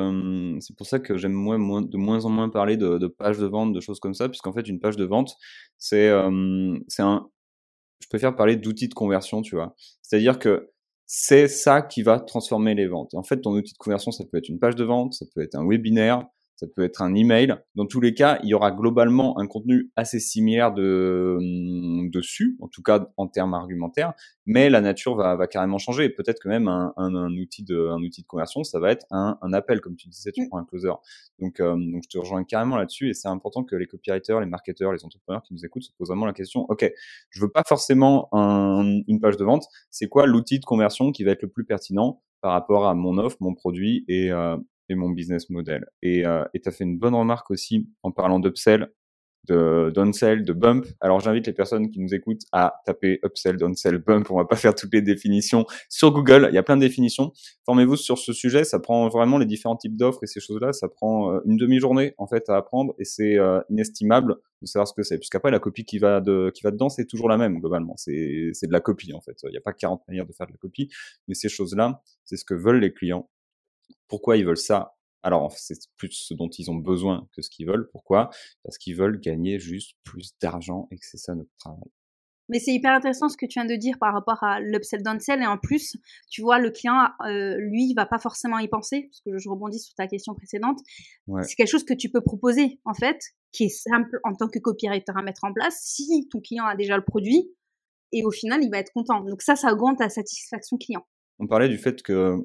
[0.60, 3.46] c'est pour ça que j'aime moins, de moins en moins parler de, de pages de
[3.46, 5.36] vente, de choses comme ça, puisqu'en fait une page de vente,
[5.78, 6.12] c'est
[6.88, 7.30] c'est un.
[8.00, 9.74] Je préfère parler d'outils de conversion, tu vois.
[10.02, 10.71] C'est-à-dire que
[11.14, 13.12] c'est ça qui va transformer les ventes.
[13.12, 15.42] En fait, ton outil de conversion, ça peut être une page de vente, ça peut
[15.42, 16.26] être un webinaire,
[16.62, 17.56] ça peut être un email.
[17.74, 22.56] Dans tous les cas, il y aura globalement un contenu assez similaire de, hum, dessus,
[22.60, 24.12] en tout cas en termes argumentaires,
[24.46, 26.08] mais la nature va, va carrément changer.
[26.08, 29.06] Peut-être que même un, un, un, outil de, un outil de conversion, ça va être
[29.10, 30.92] un, un appel, comme tu disais, tu prends un closer.
[31.40, 34.46] Donc, euh, donc je te rejoins carrément là-dessus, et c'est important que les copywriters, les
[34.46, 36.88] marketeurs, les entrepreneurs qui nous écoutent se posent vraiment la question, ok,
[37.30, 41.32] je veux pas forcément une page de vente, c'est quoi l'outil de conversion qui va
[41.32, 44.56] être le plus pertinent par rapport à mon offre, mon produit et, euh,
[44.94, 45.86] mon business model.
[46.02, 48.90] Et euh, tu as fait une bonne remarque aussi en parlant d'upsell,
[49.48, 50.86] de downsell, de bump.
[51.00, 54.30] Alors j'invite les personnes qui nous écoutent à taper upsell, downsell, bump.
[54.30, 56.48] On va pas faire toutes les définitions sur Google.
[56.50, 57.32] Il y a plein de définitions.
[57.66, 58.64] Formez-vous sur ce sujet.
[58.64, 60.72] Ça prend vraiment les différents types d'offres et ces choses-là.
[60.72, 64.86] Ça prend euh, une demi-journée en fait à apprendre et c'est euh, inestimable de savoir
[64.86, 65.18] ce que c'est.
[65.18, 67.94] Puisqu'après la copie qui va de qui va dedans c'est toujours la même globalement.
[67.96, 69.36] C'est c'est de la copie en fait.
[69.44, 70.88] Il n'y a pas 40 manières de faire de la copie,
[71.26, 73.28] mais ces choses-là, c'est ce que veulent les clients
[74.12, 74.94] pourquoi ils veulent ça?
[75.22, 77.88] Alors, c'est plus ce dont ils ont besoin que ce qu'ils veulent.
[77.92, 78.28] Pourquoi?
[78.62, 81.90] Parce qu'ils veulent gagner juste plus d'argent et que c'est ça notre travail.
[82.50, 85.40] Mais c'est hyper intéressant ce que tu viens de dire par rapport à l'upsell downsell
[85.40, 85.96] et en plus,
[86.28, 89.48] tu vois, le client, euh, lui, il va pas forcément y penser parce que je
[89.48, 90.80] rebondis sur ta question précédente.
[91.40, 93.18] C'est quelque chose que tu peux proposer en fait,
[93.50, 96.76] qui est simple en tant que copywriter à mettre en place si ton client a
[96.76, 97.48] déjà le produit
[98.12, 99.24] et au final, il va être content.
[99.24, 101.06] Donc ça, ça augmente ta satisfaction client.
[101.38, 102.36] On parlait du fait que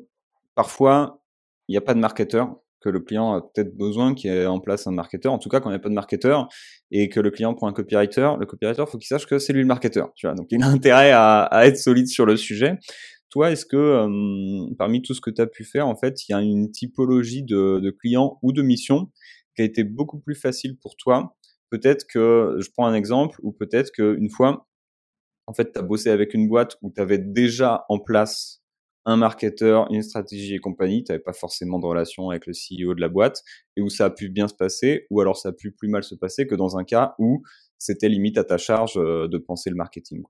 [0.55, 1.21] parfois,
[1.67, 4.45] il n'y a pas de marketeur, que le client a peut-être besoin qu'il y ait
[4.45, 5.33] en place un marketeur.
[5.33, 6.47] En tout cas, quand il n'y a pas de marketeur
[6.91, 9.61] et que le client prend un copywriter, le copywriter, faut qu'il sache que c'est lui
[9.61, 10.11] le marketeur.
[10.15, 12.77] Tu vois, donc il a intérêt à, être solide sur le sujet.
[13.29, 14.07] Toi, est-ce que
[14.77, 17.43] parmi tout ce que tu as pu faire, en fait, il y a une typologie
[17.43, 19.11] de, de clients ou de missions
[19.55, 21.35] qui a été beaucoup plus facile pour toi?
[21.69, 24.67] Peut-être que, je prends un exemple, ou peut-être qu'une fois,
[25.47, 28.61] en fait, tu as bossé avec une boîte où tu avais déjà en place
[29.07, 32.93] un marketeur, une stratégie et compagnie, tu n'avais pas forcément de relation avec le CEO
[32.93, 33.41] de la boîte,
[33.77, 36.03] et où ça a pu bien se passer, ou alors ça a pu plus mal
[36.03, 37.41] se passer que dans un cas où
[37.79, 40.23] c'était limite à ta charge euh, de penser le marketing.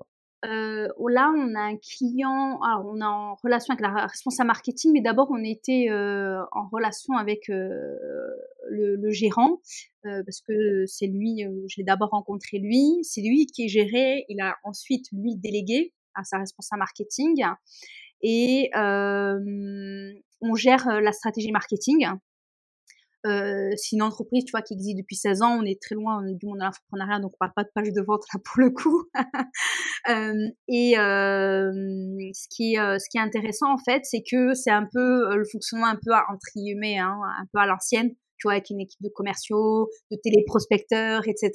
[0.45, 4.91] Euh, là, on a un client, alors on est en relation avec la responsable marketing,
[4.93, 9.59] mais d'abord on était euh, en relation avec le, gérant,
[10.03, 14.39] parce que c'est lui, je l'ai d'abord rencontré lui, c'est lui qui est géré, il
[14.39, 17.43] a ensuite lui délégué à sa responsable marketing
[18.21, 22.08] et on gère la stratégie marketing.
[23.25, 25.58] Euh, c'est une entreprise, tu vois, qui existe depuis 16 ans.
[25.60, 28.01] On est très loin du monde de l'entrepreneuriat, donc on parle pas de page de
[28.01, 29.03] vente là pour le coup.
[30.67, 35.36] et ce qui est ce qui est intéressant en fait, c'est que c'est un peu
[35.36, 38.12] le fonctionnement un peu entre guillemets, hein, un peu à l'ancienne.
[38.38, 41.52] Tu vois, avec une équipe de commerciaux, de téléprospecteurs, etc.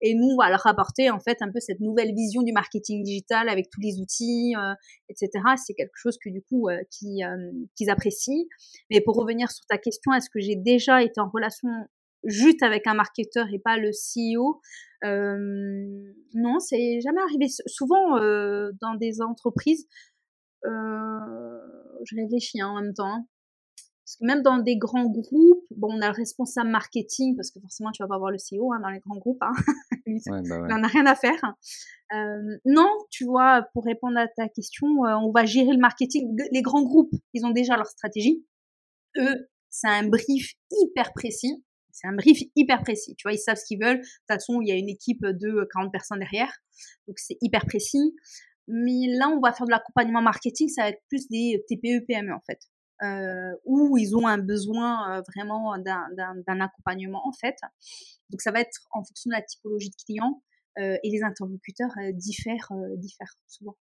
[0.00, 3.02] Et nous, on va leur apporter en fait un peu cette nouvelle vision du marketing
[3.02, 4.74] digital avec tous les outils, euh,
[5.08, 5.30] etc.
[5.56, 8.44] C'est quelque chose que du coup, euh, qu'ils apprécient.
[8.90, 11.68] Mais pour revenir sur ta question, est-ce que j'ai déjà été en relation
[12.24, 14.60] juste avec un marketeur et pas le CEO
[15.04, 15.38] euh,
[16.34, 17.46] Non, c'est jamais arrivé.
[17.66, 18.16] Souvent,
[18.80, 19.86] dans des entreprises,
[20.64, 23.26] je réfléchis hein, en même temps.
[24.10, 27.60] Parce que même dans des grands groupes, bon, on a le responsable marketing, parce que
[27.60, 29.40] forcément, tu vas pas voir le CEO hein, dans les grands groupes.
[29.40, 29.52] Hein.
[30.26, 31.40] Bah il n'en a rien à faire.
[32.12, 36.36] Euh, non, tu vois, pour répondre à ta question, euh, on va gérer le marketing.
[36.50, 38.44] Les grands groupes, ils ont déjà leur stratégie.
[39.18, 41.64] Eux, c'est un brief hyper précis.
[41.92, 43.14] C'est un brief hyper précis.
[43.16, 44.00] Tu vois, ils savent ce qu'ils veulent.
[44.00, 46.52] De toute façon, il y a une équipe de 40 personnes derrière.
[47.06, 48.16] Donc, c'est hyper précis.
[48.66, 50.68] Mais là, on va faire de l'accompagnement marketing.
[50.68, 52.58] Ça va être plus des TPE, PME, en fait
[53.02, 57.56] euh, où ils ont un besoin euh, vraiment d'un accompagnement en fait.
[58.30, 60.42] Donc ça va être en fonction de la typologie de client
[60.78, 63.76] euh, et les interlocuteurs euh, diffèrent, euh, diffèrent souvent.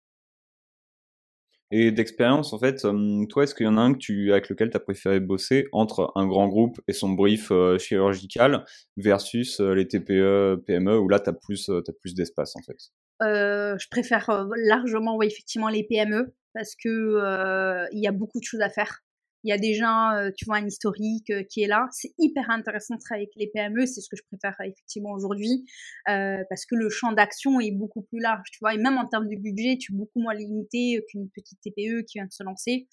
[1.70, 2.88] Et d'expérience, en fait,
[3.28, 5.68] toi, est-ce qu'il y en a un que tu, avec lequel tu as préféré bosser
[5.74, 8.64] entre un grand groupe et son brief chirurgical
[8.96, 12.78] versus les TPE, PME, où là, tu as plus, as plus d'espace, en fait?
[13.22, 18.46] Euh, Je préfère largement, oui, effectivement, les PME parce que il y a beaucoup de
[18.46, 19.04] choses à faire
[19.44, 21.88] il y a déjà, euh, tu vois, un historique euh, qui est là.
[21.92, 25.66] C'est hyper intéressant de travailler avec les PME, c'est ce que je préfère effectivement aujourd'hui,
[26.10, 29.08] euh, parce que le champ d'action est beaucoup plus large, tu vois, et même en
[29.08, 32.44] termes de budget, tu es beaucoup moins limité qu'une petite TPE qui vient de se
[32.44, 32.88] lancer.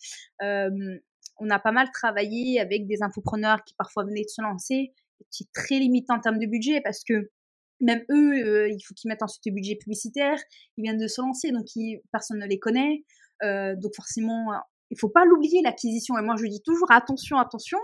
[1.40, 4.92] on a pas mal travaillé avec des infopreneurs qui parfois venaient de se lancer,
[5.30, 7.30] qui est très limité en termes de budget, parce que
[7.80, 10.38] même eux, il faut qu'ils mettent ensuite le budget publicitaire,
[10.76, 11.66] ils viennent de se lancer, donc
[12.12, 13.04] personne ne les connaît.
[13.42, 14.52] donc forcément,
[14.94, 16.16] il faut pas l'oublier, l'acquisition.
[16.18, 17.78] Et moi, je dis toujours, attention, attention,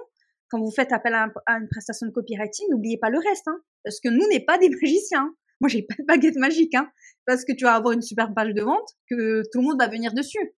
[0.48, 4.00] quand vous faites appel à, une prestation de copywriting, n'oubliez pas le reste, hein, parce
[4.00, 5.34] que nous n'est pas des magiciens.
[5.60, 6.88] Moi, j'ai pas de baguette magique, hein,
[7.26, 9.88] parce que tu vas avoir une super page de vente que tout le monde va
[9.88, 10.54] venir dessus.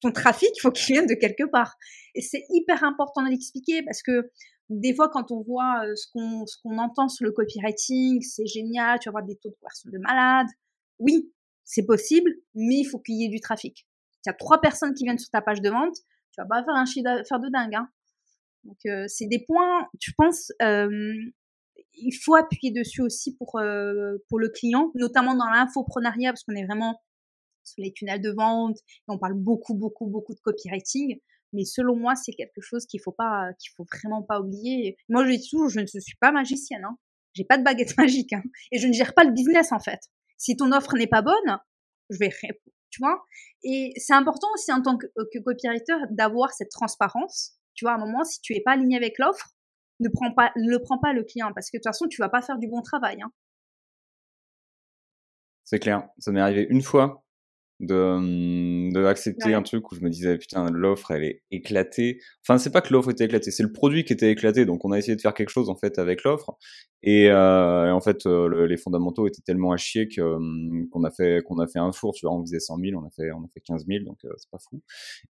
[0.00, 1.74] Ton trafic, il faut qu'il vienne de quelque part.
[2.14, 4.30] Et c'est hyper important de l'expliquer parce que
[4.68, 8.46] des fois, quand on voit euh, ce qu'on ce qu'on entend sur le copywriting, c'est
[8.46, 10.46] génial, tu vas avoir des taux de conversion de malade.
[10.98, 11.32] Oui,
[11.64, 13.86] c'est possible, mais il faut qu'il y ait du trafic
[14.24, 15.94] il y a trois personnes qui viennent sur ta page de vente,
[16.32, 17.74] tu vas pas faire un chiffre d'affaires de dingue.
[17.74, 17.88] Hein.
[18.64, 20.50] Donc euh, c'est des points, je pense,
[21.96, 26.54] il faut appuyer dessus aussi pour euh, pour le client, notamment dans l'infoprenariat parce qu'on
[26.54, 27.00] est vraiment
[27.62, 31.18] sur les tunnels de vente et on parle beaucoup beaucoup beaucoup de copywriting.
[31.52, 34.96] Mais selon moi, c'est quelque chose qu'il faut pas, qu'il faut vraiment pas oublier.
[35.08, 36.84] Moi, je dis toujours, je ne suis pas magicienne.
[36.84, 36.98] Hein.
[37.32, 38.42] J'ai pas de baguette magique hein.
[38.72, 40.00] et je ne gère pas le business en fait.
[40.36, 41.58] Si ton offre n'est pas bonne,
[42.10, 42.30] je vais
[43.62, 47.54] Et c'est important aussi en tant que, que copywriter d'avoir cette transparence.
[47.74, 49.48] Tu vois, à un moment, si tu es pas aligné avec l'offre,
[50.00, 50.52] ne prends pas,
[50.84, 52.82] prends pas le client parce que de toute façon, tu vas pas faire du bon
[52.82, 53.22] travail.
[53.22, 53.30] Hein.
[55.64, 56.08] C'est clair.
[56.18, 57.23] Ça m'est arrivé une fois
[57.80, 62.20] de, de accepter un truc où je me disais putain l'offre elle est éclatée.
[62.46, 64.64] Enfin c'est pas que l'offre était éclatée c'est le produit qui était éclaté.
[64.64, 66.56] Donc on a essayé de faire quelque chose en fait avec l'offre.
[67.02, 70.20] Et, euh, en fait euh, les fondamentaux étaient tellement à chier que
[70.90, 72.34] qu'on a fait qu'on a fait un four tu vois.
[72.34, 74.50] On faisait 100 000 on a fait on a fait 15 000 donc euh, c'est
[74.50, 74.80] pas fou.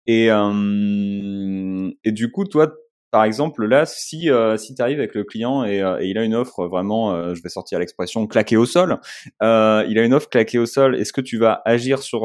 [0.07, 2.73] Et hum, et du coup toi
[3.11, 6.17] par exemple, là, si euh, si tu arrives avec le client et, euh, et, il
[6.17, 8.99] a une offre vraiment, euh, je vais sortir l'expression claquée au sol,
[9.43, 10.95] euh, il a une offre claquée au sol.
[10.95, 12.21] Est-ce que tu vas agir sur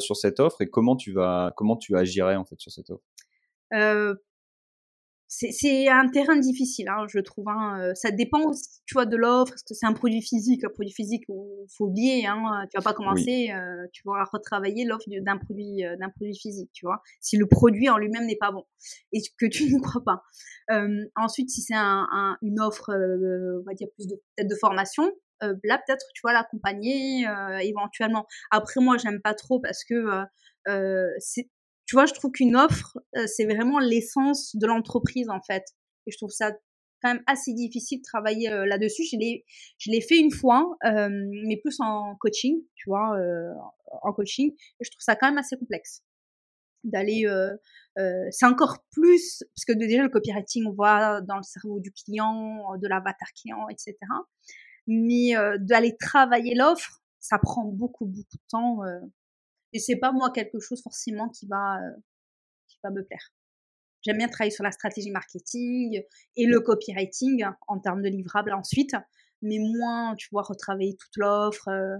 [0.00, 3.04] sur cette offre et comment tu vas comment tu agirais en fait sur cette offre?
[5.32, 7.48] C'est un terrain difficile, hein, je trouve.
[7.48, 7.80] Hein.
[7.80, 9.54] Euh, ça dépend aussi, tu vois, de l'offre.
[9.54, 12.26] Est-ce que c'est un produit physique Un produit physique, il faut oublier.
[12.26, 16.36] Hein, tu vas pas commencer, euh, tu vas retravailler l'offre d'un produit, euh, d'un produit
[16.36, 17.00] physique, tu vois.
[17.20, 18.64] Si le produit en lui-même n'est pas bon
[19.12, 20.22] et que tu ne crois pas.
[20.72, 24.56] Euh, ensuite, si c'est un, un, une offre, on va dire plus de peut-être de
[24.56, 27.24] formation, là peut-être tu vas l'accompagner
[27.62, 28.26] éventuellement.
[28.50, 30.24] Après, moi, j'aime pas trop parce que
[31.18, 31.48] c'est
[31.90, 35.64] tu vois, je trouve qu'une offre, euh, c'est vraiment l'essence de l'entreprise, en fait.
[36.06, 36.52] Et je trouve ça
[37.02, 39.02] quand même assez difficile de travailler euh, là-dessus.
[39.10, 39.44] Je l'ai,
[39.76, 43.18] je l'ai fait une fois, euh, mais plus en coaching, tu vois,
[44.02, 44.52] en coaching.
[44.52, 46.04] Et je trouve ça quand même assez complexe
[46.84, 47.26] d'aller
[48.30, 52.74] c'est encore plus parce que déjà le copywriting on voit dans le cerveau du client
[52.78, 53.98] de l'avatar client etc
[54.86, 58.78] mais d'aller travailler l'offre ça prend beaucoup beaucoup de temps
[59.72, 61.90] et c'est pas moi quelque chose forcément qui va, euh,
[62.68, 63.32] qui va me plaire.
[64.02, 66.02] J'aime bien travailler sur la stratégie marketing
[66.36, 68.96] et le copywriting en termes de livrables ensuite,
[69.42, 71.68] mais moins, tu vois, retravailler toute l'offre.
[71.68, 71.96] Euh.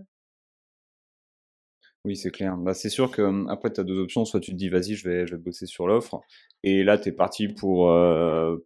[2.07, 2.57] Oui, c'est clair.
[2.57, 4.25] Bah, c'est sûr que hum, après, tu as deux options.
[4.25, 6.23] Soit tu te dis, vas-y, je vais, je vais bosser sur l'offre.
[6.63, 8.57] Et là, tu es parti pour, euh,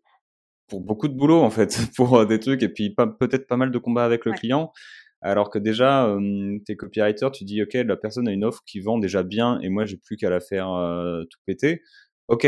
[0.69, 3.79] pour beaucoup de boulot en fait, pour des trucs et puis peut-être pas mal de
[3.79, 4.73] combats avec le client.
[5.27, 8.81] Alors que déjà, euh, t'es copywriter, tu dis, OK, la personne a une offre qui
[8.81, 10.69] vend déjà bien et moi, j'ai plus qu'à la faire
[11.31, 11.81] tout péter.
[12.29, 12.47] OK,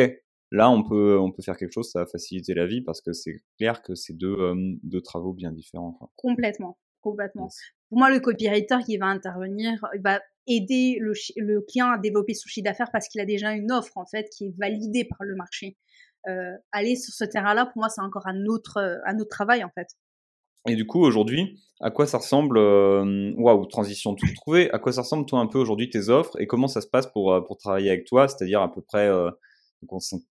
[0.51, 3.15] là, on peut, on peut faire quelque chose, ça va faciliter la vie parce que
[3.15, 4.37] c'est clair que c'est deux,
[4.83, 5.99] deux travaux bien différents.
[6.17, 7.49] Complètement, complètement.
[7.89, 12.35] Pour moi, le copywriter qui va intervenir, il va aider le, le client à développer
[12.35, 15.19] son chiffre d'affaires parce qu'il a déjà une offre, en fait, qui est validée par
[15.23, 15.79] le marché.
[16.29, 19.71] Euh, aller sur ce terrain-là, pour moi, c'est encore un autre, un autre travail, en
[19.71, 19.89] fait.
[20.69, 24.71] Et du coup, aujourd'hui, à quoi ça ressemble euh, Waouh, transition tout trouvé.
[24.71, 27.07] À quoi ça ressemble toi un peu aujourd'hui tes offres et comment ça se passe
[27.07, 29.31] pour euh, pour travailler avec toi C'est-à-dire à peu près, euh,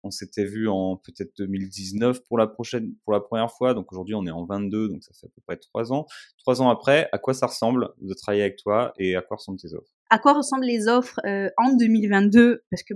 [0.03, 3.73] on, s'était vu en peut-être 2019 pour la prochaine, pour la première fois.
[3.73, 6.07] Donc aujourd'hui, on est en 22, donc ça fait à peu près trois ans.
[6.39, 9.61] Trois ans après, à quoi ça ressemble de travailler avec toi et à quoi ressemblent
[9.61, 9.93] tes offres?
[10.11, 12.95] À quoi ressemblent les offres en 2022 Parce que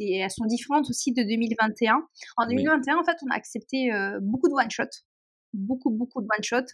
[0.00, 2.02] elles sont différentes aussi de 2021.
[2.38, 3.90] En 2021, en fait, on a accepté
[4.22, 4.88] beaucoup de one-shot
[5.54, 6.66] beaucoup, beaucoup de one-shot.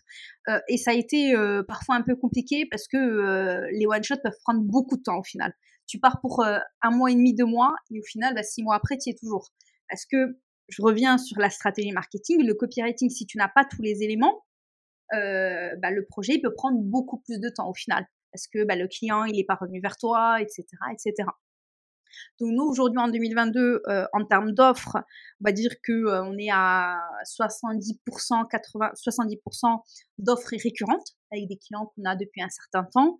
[0.48, 4.20] Euh, et ça a été euh, parfois un peu compliqué parce que euh, les one-shots
[4.22, 5.52] peuvent prendre beaucoup de temps au final.
[5.86, 8.76] Tu pars pour un mois et demi, deux mois, et au final, bah, six mois
[8.76, 9.50] après, tu y es toujours.
[9.88, 13.82] Parce que je reviens sur la stratégie marketing, le copywriting, si tu n'as pas tous
[13.82, 14.44] les éléments,
[15.10, 18.06] bah, le projet peut prendre beaucoup plus de temps au final.
[18.32, 20.64] Parce que bah, le client, il n'est pas revenu vers toi, etc.
[20.92, 21.28] etc.
[22.40, 26.50] Donc nous, aujourd'hui, en 2022, euh, en termes d'offres, on va dire que euh, est
[26.52, 29.82] à 70%, 80, 70%
[30.18, 33.18] d'offres récurrentes avec des clients qu'on a depuis un certain temps.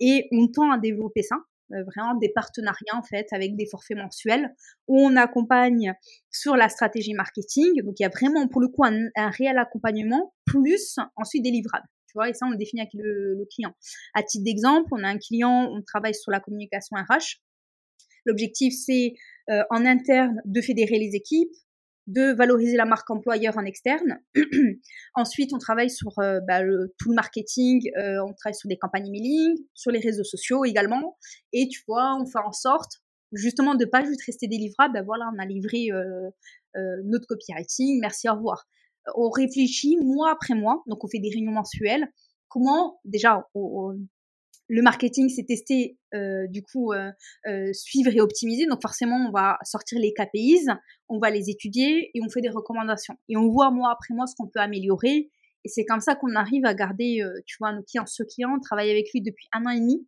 [0.00, 1.36] Et on tend à développer ça,
[1.72, 4.54] euh, vraiment des partenariats en fait avec des forfaits mensuels
[4.88, 5.94] où on accompagne
[6.30, 7.82] sur la stratégie marketing.
[7.82, 11.86] Donc il y a vraiment pour le coup un, réel accompagnement plus ensuite des livrables.
[12.08, 13.72] Tu vois, et ça on le définit avec le, le client.
[14.14, 17.40] À titre d'exemple, on a un client, on travaille sur la communication RH
[18.24, 19.14] L'objectif, c'est
[19.50, 21.52] euh, en interne de fédérer les équipes,
[22.06, 24.20] de valoriser la marque employeur en externe.
[25.14, 26.60] Ensuite, on travaille sur euh, bah,
[26.98, 31.16] tout le marketing, euh, on travaille sur des campagnes emailing, sur les réseaux sociaux également.
[31.52, 33.02] Et tu vois, on fait en sorte
[33.32, 34.94] justement de pas juste rester délivrable.
[34.94, 35.88] Ben voilà, on a livré
[37.04, 38.66] notre copywriting, merci, au revoir.
[39.16, 42.06] On réfléchit mois après mois, donc on fait des réunions mensuelles.
[42.48, 43.96] Comment déjà on,
[44.68, 47.10] le marketing, c'est tester, euh, du coup, euh,
[47.46, 48.66] euh, suivre et optimiser.
[48.66, 50.66] Donc forcément, on va sortir les KPIs,
[51.08, 53.16] on va les étudier et on fait des recommandations.
[53.28, 55.30] Et on voit mois après mois ce qu'on peut améliorer.
[55.64, 58.06] Et c'est comme ça qu'on arrive à garder, tu vois, nos clients.
[58.06, 60.06] Ce client, on travaille avec lui depuis un an et demi.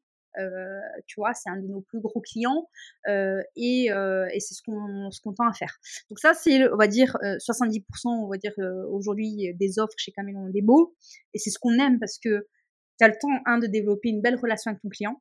[1.07, 2.67] tu vois, c'est un de nos plus gros clients
[3.07, 3.89] et,
[4.41, 5.79] c'est ce qu'on ce qu'on tend à faire.
[6.11, 8.55] Donc ça, c'est, on va dire, 70%, on va dire
[8.91, 10.97] aujourd'hui des offres chez Camelon Debo.
[11.35, 12.49] Et c'est ce qu'on aime parce que
[12.99, 15.21] tu as le temps, un, de développer une belle relation avec ton client,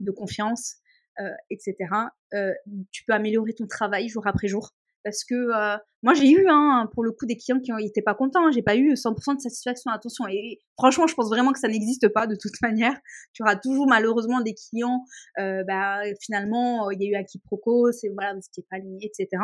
[0.00, 0.76] de confiance,
[1.20, 1.74] euh, etc.
[2.34, 2.52] Euh,
[2.92, 4.70] tu peux améliorer ton travail jour après jour.
[5.02, 8.14] Parce que euh, moi, j'ai eu, hein, pour le coup, des clients qui n'étaient pas
[8.14, 8.46] contents.
[8.46, 9.90] Hein, j'ai pas eu 100% de satisfaction.
[9.90, 10.26] Attention.
[10.28, 12.94] Et franchement, je pense vraiment que ça n'existe pas de toute manière.
[13.32, 15.04] Tu auras toujours malheureusement des clients,
[15.36, 19.42] bah, finalement, il y a eu un quiproquo, c'est voilà, vous n'étiez pas aligné, etc.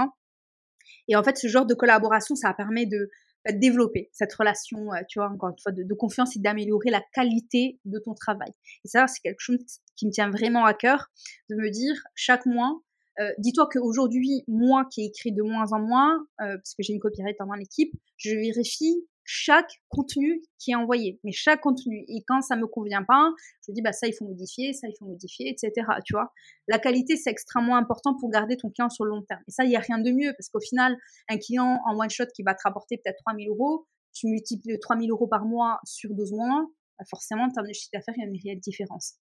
[1.09, 3.11] Et en fait, ce genre de collaboration, ça permet de,
[3.53, 7.78] développer cette relation, euh, tu vois, encore une fois, de, confiance et d'améliorer la qualité
[7.84, 8.51] de ton travail.
[8.84, 9.59] Et ça, c'est quelque chose
[9.97, 11.09] qui me tient vraiment à cœur,
[11.51, 12.80] de me dire chaque mois,
[13.18, 17.01] euh, dis-toi qu'aujourd'hui, moi qui écrit de moins en moins, euh, parce que j'ai une
[17.01, 22.05] copyright dans l'équipe, je vérifie chaque contenu qui est envoyé, mais chaque contenu.
[22.09, 23.33] Et quand ça me convient pas,
[23.66, 25.72] je dis bah ça il faut modifier, ça il faut modifier, etc.
[26.05, 26.33] Tu vois,
[26.68, 29.43] la qualité c'est extrêmement important pour garder ton client sur le long terme.
[29.49, 30.97] Et ça il y a rien de mieux parce qu'au final
[31.29, 35.11] un client en one shot qui va te rapporter peut-être 3000 euros, tu multiplies 3000
[35.11, 36.64] euros par mois sur 12 mois,
[36.99, 39.16] bah forcément en termes de chiffre d'affaires il y a une réelle différence.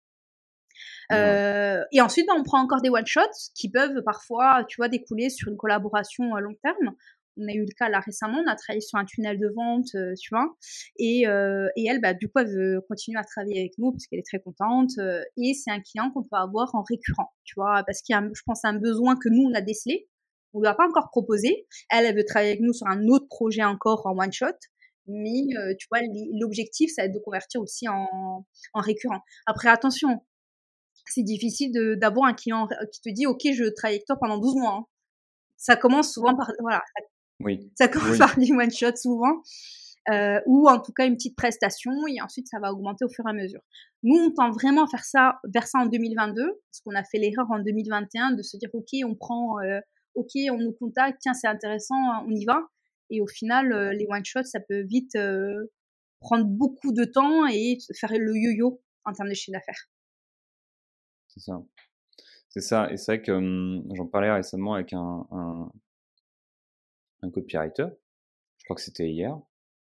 [1.11, 5.29] Euh, et ensuite, bah, on prend encore des one-shots qui peuvent parfois, tu vois, découler
[5.29, 6.95] sur une collaboration à long terme
[7.37, 9.87] on a eu le cas là récemment, on a travaillé sur un tunnel de vente,
[9.95, 10.55] euh, tu vois,
[10.97, 14.07] et, euh, et elle, bah, du coup, elle veut continuer à travailler avec nous parce
[14.07, 17.55] qu'elle est très contente, euh, et c'est un client qu'on peut avoir en récurrent, tu
[17.55, 20.07] vois, parce qu'il y a, je pense, un besoin que nous, on a décelé,
[20.53, 23.27] on lui a pas encore proposé, elle, elle veut travailler avec nous sur un autre
[23.27, 24.45] projet encore en one shot,
[25.07, 25.99] mais tu vois,
[26.39, 29.19] l'objectif, ça va être de convertir aussi en, en récurrent.
[29.47, 30.21] Après, attention,
[31.05, 34.55] c'est difficile d'avoir un client qui te dit, OK, je travaille avec toi pendant 12
[34.55, 34.75] mois.
[34.79, 34.85] Hein.
[35.57, 36.81] Ça commence souvent par, voilà,
[37.43, 37.71] oui.
[37.75, 39.41] Ça commence par du one shot souvent.
[40.11, 43.25] Euh, ou en tout cas une petite prestation et ensuite ça va augmenter au fur
[43.25, 43.61] et à mesure.
[44.03, 47.19] Nous, on tend vraiment à faire ça, vers ça en 2022, parce qu'on a fait
[47.19, 49.79] l'erreur en 2021 de se dire ok, on prend, euh,
[50.15, 51.95] ok, on nous contacte, tiens c'est intéressant,
[52.27, 52.59] on y va.
[53.11, 55.17] Et au final, euh, les one shots, ça peut vite
[56.19, 59.89] prendre beaucoup de temps et faire le yo-yo en termes de chiffre d'affaires.
[61.29, 61.61] C'est ça.
[62.49, 62.91] C'est ça.
[62.91, 65.71] Et c'est vrai que hum, j'en parlais récemment avec un, un,
[67.23, 67.87] un copywriter.
[68.57, 69.37] je crois que c'était hier,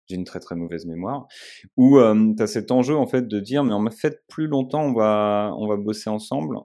[0.07, 1.27] j'ai une très très mauvaise mémoire,
[1.77, 4.83] où euh, tu as cet enjeu en fait de dire mais en fait plus longtemps
[4.83, 6.57] on va on va bosser ensemble,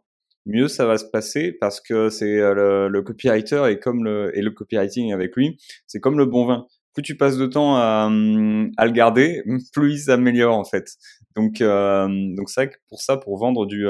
[0.47, 4.43] mieux ça va se passer parce que c'est le, le, copywriter et comme le et
[4.43, 6.67] le copywriting avec lui, c'est comme le bon vin.
[6.95, 8.09] Plus tu passes de temps à,
[8.77, 10.91] à le garder, plus il s'améliore en fait.
[11.37, 12.07] Donc euh,
[12.37, 13.87] donc que pour ça, pour vendre du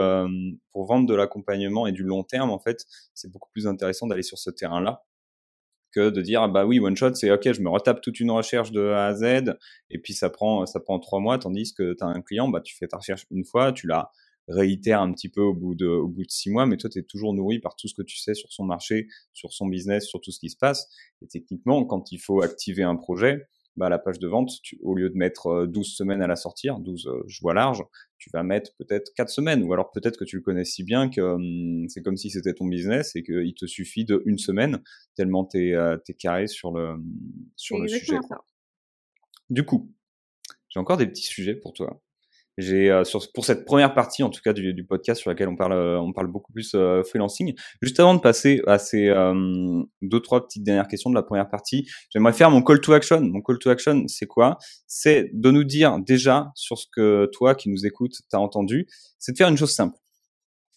[0.72, 4.22] pour vendre de l'accompagnement et du long terme en fait, c'est beaucoup plus intéressant d'aller
[4.22, 5.05] sur ce terrain-là
[5.95, 8.30] que de dire ah bah oui one shot c'est ok je me retape toute une
[8.30, 9.55] recherche de A à Z
[9.90, 12.61] et puis ça prend ça prend trois mois tandis que tu as un client bah
[12.61, 14.11] tu fais ta recherche une fois tu la
[14.49, 16.99] réitères un petit peu au bout de au bout de six mois mais toi tu
[16.99, 20.07] es toujours nourri par tout ce que tu sais sur son marché sur son business
[20.07, 20.88] sur tout ce qui se passe
[21.22, 23.47] et techniquement quand il faut activer un projet
[23.77, 24.53] bah, la page de vente,
[24.83, 27.83] au lieu de mettre 12 euh, semaines à la sortir, 12 euh, je vois large,
[28.18, 31.11] tu vas mettre peut-être 4 semaines, ou alors peut-être que tu le connais si bien
[31.11, 34.83] que hum, c'est comme si c'était ton business et qu'il te suffit de une semaine,
[35.16, 36.97] tellement tu es, euh, carré sur le,
[37.57, 38.18] sur le sujet.
[39.51, 39.93] Du coup,
[40.68, 42.01] j'ai encore des petits sujets pour toi.
[42.57, 43.02] J'ai euh,
[43.34, 45.98] pour cette première partie en tout cas du, du podcast sur laquelle on parle euh,
[46.00, 47.55] on parle beaucoup plus euh, freelancing.
[47.82, 49.12] Juste avant de passer à ces
[50.02, 53.20] deux trois petites dernières questions de la première partie, j'aimerais faire mon call to action.
[53.20, 54.59] Mon call to action, c'est quoi?
[54.86, 58.86] C'est de nous dire déjà sur ce que toi qui nous écoutes, t'as entendu,
[59.18, 59.96] c'est de faire une chose simple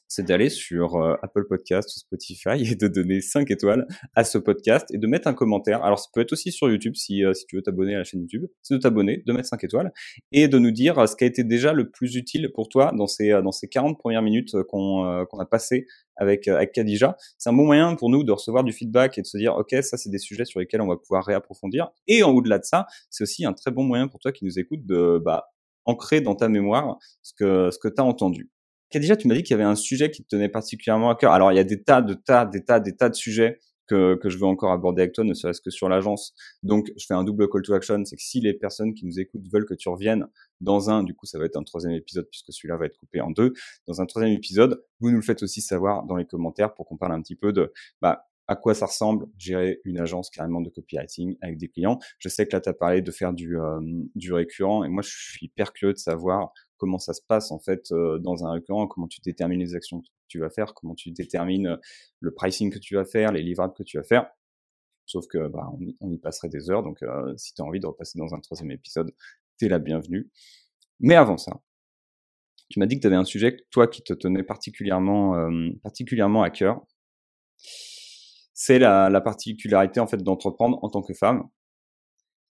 [0.08, 4.38] c'est d'aller sur euh, Apple Podcast ou Spotify et de donner 5 étoiles à ce
[4.38, 5.84] podcast et de mettre un commentaire.
[5.84, 8.04] Alors ça peut être aussi sur YouTube si, euh, si tu veux t'abonner à la
[8.04, 9.92] chaîne YouTube, c'est de t'abonner, de mettre 5 étoiles
[10.32, 12.92] et de nous dire euh, ce qui a été déjà le plus utile pour toi
[12.96, 15.86] dans ces, dans ces 40 premières minutes qu'on a passé
[16.16, 17.16] avec, avec Khadija.
[17.38, 19.76] C'est un bon moyen pour nous de recevoir du feedback et de se dire, OK,
[19.82, 21.90] ça, c'est des sujets sur lesquels on va pouvoir réapprofondir.
[22.08, 24.58] Et en au-delà de ça, c'est aussi un très bon moyen pour toi qui nous
[24.58, 25.46] écoute de bah,
[25.86, 28.50] ancrer dans ta mémoire ce que, ce que tu as entendu.
[28.94, 31.32] Déjà, tu m'as dit qu'il y avait un sujet qui te tenait particulièrement à cœur.
[31.32, 34.16] Alors, il y a des tas, de tas, des tas, des tas de sujets que,
[34.16, 36.34] que je veux encore aborder avec toi, ne serait-ce que sur l'agence.
[36.64, 38.04] Donc, je fais un double call to action.
[38.06, 40.28] C'est que si les personnes qui nous écoutent veulent que tu reviennes
[40.62, 43.22] dans un, du coup, ça va être un troisième épisode puisque celui-là va être coupé
[43.22, 43.54] en deux.
[43.88, 46.98] Dans un troisième épisode, vous nous le faites aussi savoir dans les commentaires pour qu'on
[46.98, 47.72] parle un petit peu de,
[48.02, 52.00] bah, à quoi ça ressemble gérer une agence carrément de copywriting avec des clients.
[52.20, 53.80] Je sais que là, tu as parlé de faire du, euh,
[54.16, 57.60] du récurrent et moi, je suis hyper curieux de savoir comment ça se passe en
[57.60, 60.96] fait euh, dans un récurrent, comment tu détermines les actions que tu vas faire, comment
[60.96, 61.78] tu détermines euh,
[62.20, 64.30] le pricing que tu vas faire, les livrables que tu vas faire.
[65.06, 65.70] Sauf que bah,
[66.02, 68.40] on, y passerait des heures, donc euh, si tu as envie de repasser dans un
[68.40, 69.14] troisième épisode,
[69.58, 70.30] t'es la bienvenue.
[71.00, 71.62] Mais avant ça,
[72.70, 75.50] tu m'as dit que tu avais un sujet, toi, qui te tenait particulièrement,
[75.84, 76.86] particulièrement à cœur.
[78.54, 81.48] C'est la, la, particularité en fait d'entreprendre en tant que femme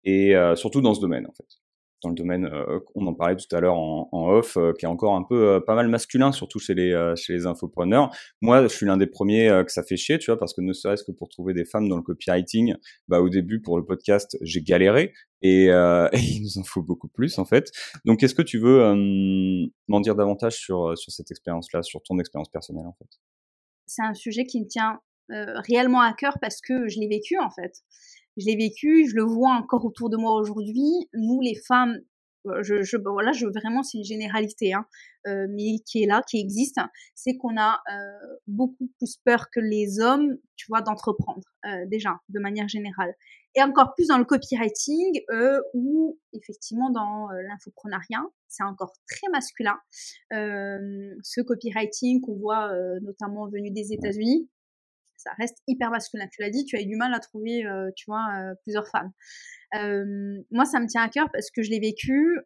[0.04, 1.58] et surtout dans ce domaine en fait
[2.02, 4.88] dans le domaine, euh, on en parlait tout à l'heure en, off, euh, qui est
[4.88, 8.14] encore un peu euh, pas mal masculin, surtout chez les chez les infopreneurs.
[8.40, 10.72] Moi, je suis l'un des premiers que ça fait chier, tu vois, parce que ne
[10.72, 12.74] serait-ce que pour trouver des femmes dans le copywriting,
[13.08, 15.66] bah au début pour le podcast, j'ai galéré et,
[16.12, 17.70] il nous en faut beaucoup plus en fait.
[18.04, 18.94] Donc, est-ce que tu veux
[19.88, 23.08] m'en dire davantage sur sur cette expérience-là, sur ton expérience personnelle en fait?
[23.86, 27.50] C'est un sujet qui me tient réellement à cœur parce que je l'ai vécu en
[27.50, 27.82] fait
[28.38, 31.08] je l'ai vécu, je le vois encore autour de moi aujourd'hui.
[31.12, 31.98] Nous, les femmes,
[32.46, 34.86] euh, je, je je vraiment c'est une généralité, hein,
[35.26, 36.78] euh, mais qui est là, qui existe,
[37.14, 42.20] c'est qu'on a euh, beaucoup plus peur que les hommes, tu vois, d'entreprendre euh, déjà,
[42.28, 43.12] de manière générale,
[43.54, 49.28] et encore plus dans le copywriting euh, ou effectivement dans euh, l'infoprenariat, c'est encore très
[49.32, 49.76] masculin.
[50.30, 52.72] ce copywriting qu'on voit
[53.02, 54.48] notamment venu des États-Unis,
[55.18, 56.26] ça reste hyper masculin.
[56.32, 58.86] Tu l'as dit, tu as eu du mal à trouver, euh, tu vois, euh, plusieurs
[58.88, 59.10] femmes.
[59.74, 62.38] Euh, moi, ça me tient à cœur parce que je l'ai vécu.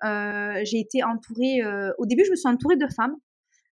[0.64, 1.60] j'ai été entourée.
[1.98, 3.16] au début, je me suis entourée de femmes.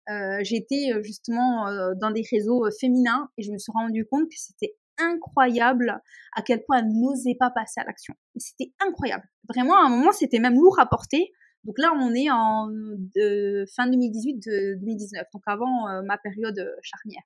[0.08, 6.02] été justement dans des réseaux féminins et je me suis rendu compte que c'était incroyable
[6.36, 8.14] à quel point elles n'osaient pas passer à l'action.
[8.36, 9.24] C'était incroyable.
[9.48, 11.32] Vraiment, à un moment, c'était même lourd à porter.
[11.64, 12.68] Donc là, on est en
[13.76, 17.24] fin 2018-2019, donc avant ma période charnière.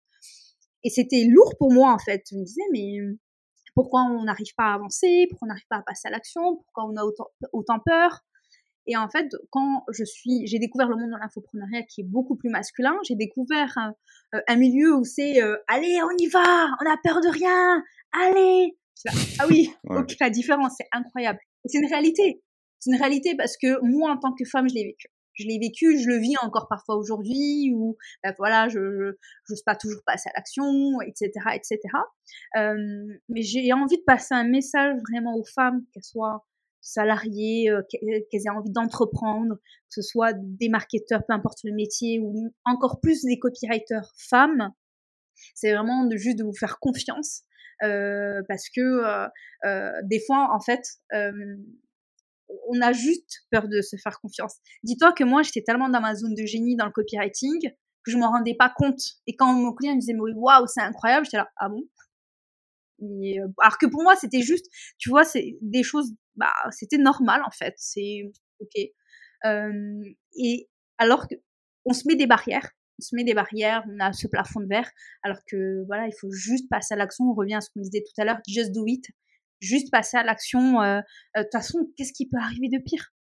[0.83, 2.23] Et c'était lourd pour moi, en fait.
[2.31, 2.97] Je me disais, mais
[3.75, 5.27] pourquoi on n'arrive pas à avancer?
[5.29, 6.55] Pourquoi on n'arrive pas à passer à l'action?
[6.55, 8.21] Pourquoi on a autant, autant peur?
[8.85, 12.35] Et en fait, quand je suis, j'ai découvert le monde de l'infoprenariat qui est beaucoup
[12.35, 12.97] plus masculin.
[13.07, 13.93] J'ai découvert un,
[14.35, 17.81] euh, milieu où c'est euh, allez, on y va, on a peur de rien,
[18.11, 18.77] allez.
[19.39, 21.39] Ah oui, ok, la différence, c'est incroyable.
[21.65, 22.41] C'est une réalité.
[22.79, 25.59] C'est une réalité parce que moi, en tant que femme, je l'ai vécu je l'ai
[25.59, 29.15] vécu, je le vis encore parfois aujourd'hui, ou ben voilà, je
[29.49, 31.79] n'ose pas toujours passer à l'action, etc., etc.
[32.57, 32.75] Euh,
[33.29, 36.45] mais j'ai envie de passer un message vraiment aux femmes, qu'elles soient
[36.81, 42.19] salariées, euh, qu'elles aient envie d'entreprendre, que ce soit des marketeurs, peu importe le métier,
[42.19, 44.69] ou encore plus des copywriters femmes.
[45.55, 47.43] C'est vraiment de, juste de vous faire confiance.
[47.79, 49.27] parce que
[50.03, 50.83] des fois, en fait,
[52.69, 54.55] on a juste peur de se faire confiance.
[54.83, 57.59] Dis-toi que moi, j'étais tellement dans ma zone de génie dans le copywriting
[58.03, 59.01] que je m'en rendais pas compte.
[59.27, 61.83] Et quand mon client me disait, waouh, c'est incroyable, j'étais là, ah bon?
[63.59, 64.65] Alors que pour moi, c'était juste,
[64.97, 67.73] tu vois, c'est des choses, bah, c'était normal en fait.
[67.77, 68.89] C'est ok.
[70.35, 72.69] et alors qu'on se met des barrières,
[72.99, 74.89] on se met des barrières, on a ce plafond de verre,
[75.23, 77.25] alors que voilà, il faut juste passer à l'action.
[77.25, 79.05] On revient à ce qu'on disait tout à l'heure, just do it,
[79.63, 80.81] juste passer à l'action.
[80.81, 81.01] De
[81.35, 83.13] toute façon, qu'est-ce qui peut arriver de pire?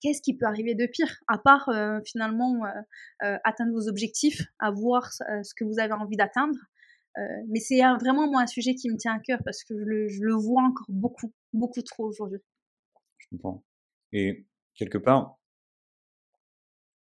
[0.00, 1.16] Qu'est-ce qui peut arriver de pire?
[1.28, 1.70] À part
[2.06, 2.62] finalement
[3.20, 6.58] atteindre vos objectifs, avoir ce que vous avez envie d'atteindre.
[7.48, 10.34] mais c'est vraiment moi un sujet qui me tient à cœur parce que je le,
[10.34, 12.40] vois encore beaucoup, beaucoup trop aujourd'hui.
[13.18, 13.64] Je comprends.
[14.12, 15.38] Et quelque part,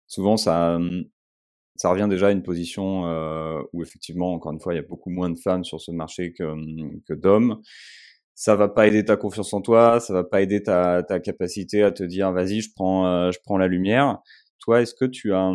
[0.06, 0.78] souvent ça,
[1.80, 4.86] ça revient déjà à une position euh, où effectivement, encore une fois, il y a
[4.86, 6.44] beaucoup moins de femmes sur ce marché que,
[7.06, 7.62] que d'hommes.
[8.40, 11.82] Ça va pas aider ta confiance en toi, ça va pas aider ta, ta capacité
[11.82, 14.18] à te dire vas-y, je prends, euh, je prends la lumière.
[14.60, 15.50] Toi, est-ce que tu as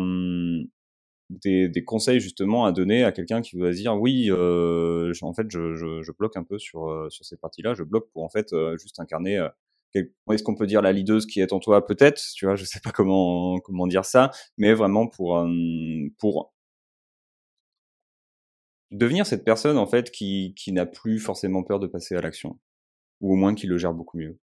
[1.30, 5.46] des, des, conseils justement à donner à quelqu'un qui va dire oui, euh, en fait,
[5.50, 8.28] je, je, je, bloque un peu sur euh, sur ces parties-là, je bloque pour en
[8.28, 9.48] fait euh, juste incarner
[10.30, 12.80] est-ce qu'on peut dire la leaduse qui est en toi Peut-être, tu vois, je sais
[12.80, 15.48] pas comment comment dire ça, mais vraiment pour euh,
[16.18, 16.52] pour
[18.90, 22.58] devenir cette personne en fait qui qui n'a plus forcément peur de passer à l'action,
[23.20, 24.38] ou au moins qui le gère beaucoup mieux.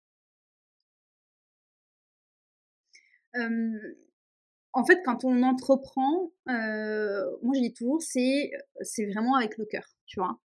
[4.72, 8.50] en fait, quand on entreprend, moi je dis toujours, c'est
[8.82, 10.38] c'est vraiment avec le cœur, tu vois?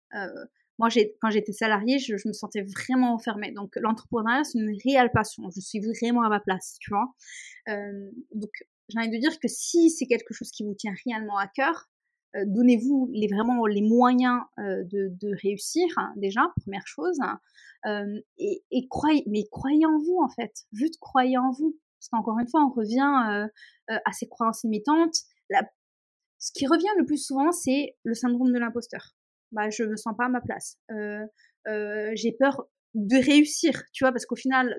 [0.79, 0.89] Moi,
[1.21, 3.51] quand j'étais salariée, je, me sentais vraiment enfermée.
[3.51, 5.43] Donc, l'entrepreneuriat, c'est une réelle passion.
[5.55, 7.13] Je suis vraiment à ma place, tu vois?
[8.33, 8.51] Donc,
[8.89, 11.89] j'ai envie de dire que si c'est quelque chose qui vous tient réellement à cœur,
[12.45, 17.17] donnez-vous les, vraiment les moyens euh, de, réussir, hein, déjà, première chose.
[17.21, 17.39] Hein.
[18.37, 20.51] et, croyez, mais croyez en vous, en fait.
[20.71, 21.77] Juste croyez en vous.
[21.99, 23.47] Parce qu'encore une fois, on revient
[23.87, 25.15] à ces croyances imitantes.
[26.39, 29.15] Ce qui revient le plus souvent, c'est le syndrome de l'imposteur
[29.53, 30.77] bah, je me sens pas à ma place.
[30.91, 31.25] Euh,
[31.67, 34.77] euh, j'ai peur de réussir, tu vois, parce qu'au final,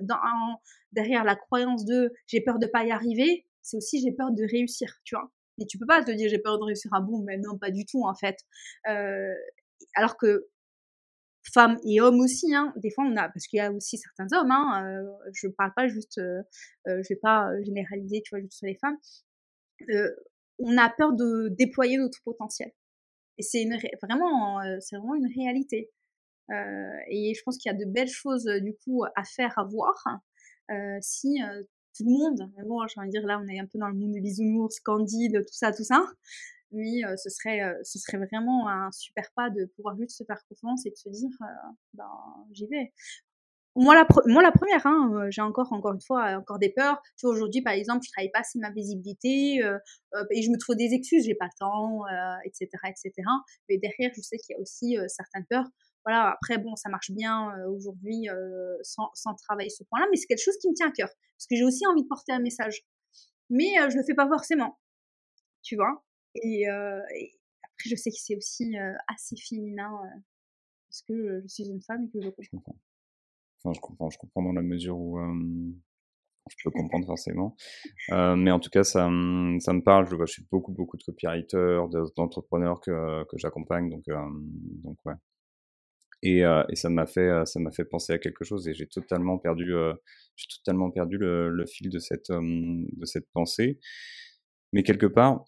[0.92, 4.44] derrière la croyance de j'ai peur de pas y arriver, c'est aussi j'ai peur de
[4.44, 5.32] réussir, tu vois.
[5.58, 7.70] Et tu peux pas te dire j'ai peur de réussir à bout, mais non, pas
[7.70, 8.36] du tout en fait.
[8.88, 9.32] Euh,
[9.94, 10.48] alors que
[11.52, 14.26] femmes et hommes aussi, hein, des fois on a, parce qu'il y a aussi certains
[14.36, 16.42] hommes, hein, euh, je parle pas juste, euh,
[16.86, 18.96] je vais pas généraliser, tu vois, juste sur les femmes.
[20.58, 22.72] on a peur de déployer notre potentiel.
[23.38, 25.90] Et c'est une vraiment, euh, c'est vraiment une réalité.
[26.50, 26.54] Euh,
[27.10, 29.64] et je pense qu'il y a de belles choses euh, du coup à faire, à
[29.64, 29.94] voir.
[31.00, 31.38] si
[31.96, 33.88] tout le monde, mais bon, j'ai envie de dire là, on est un peu dans
[33.88, 36.04] le monde des bisounours, Candide, tout ça, tout ça.
[36.72, 40.84] Oui, ce serait, ce serait vraiment un super pas de pouvoir juste se faire confiance
[40.86, 41.30] et de se dire,
[41.92, 42.10] ben,
[42.52, 42.92] j'y vais
[43.76, 47.00] moi la, moi la première, hein, euh, j'ai encore encore une fois encore des peurs.
[47.18, 49.78] Tu vois aujourd'hui par exemple, je travaille pas assez ma visibilité euh,
[50.14, 52.02] euh, et je me trouve des excuses, j'ai pas le temps,
[52.44, 53.12] etc., etc.
[53.68, 55.66] Mais derrière, je sais qu'il y a aussi certaines peurs.
[56.04, 56.32] Voilà.
[56.32, 58.28] Après bon, ça marche bien aujourd'hui
[58.82, 61.46] sans, sans travailler ce point-là, mais c'est quelque chose qui me tient à cœur parce
[61.48, 62.82] que j'ai aussi envie de porter un message.
[63.50, 64.78] Mais je le fais pas forcément,
[65.62, 66.04] tu vois.
[66.34, 66.68] Et, et
[67.62, 68.74] après, je sais que c'est aussi
[69.08, 69.90] assez féminin
[70.88, 72.76] parce que je suis une femme et que je comprends
[73.72, 75.18] je comprends, je comprends dans la mesure où
[76.50, 77.56] je peux comprendre forcément.
[78.10, 79.04] Euh, mais en tout cas, ça,
[79.60, 80.06] ça me parle.
[80.08, 83.88] Je vois chez beaucoup, beaucoup de copywriters, d'entrepreneurs que, que j'accompagne.
[83.88, 84.04] Donc,
[84.82, 85.14] donc ouais.
[86.24, 88.66] Et, et ça m'a fait, ça m'a fait penser à quelque chose.
[88.66, 89.74] Et j'ai totalement perdu,
[90.36, 93.78] j'ai totalement perdu le, fil de cette, de cette pensée.
[94.72, 95.44] Mais quelque part,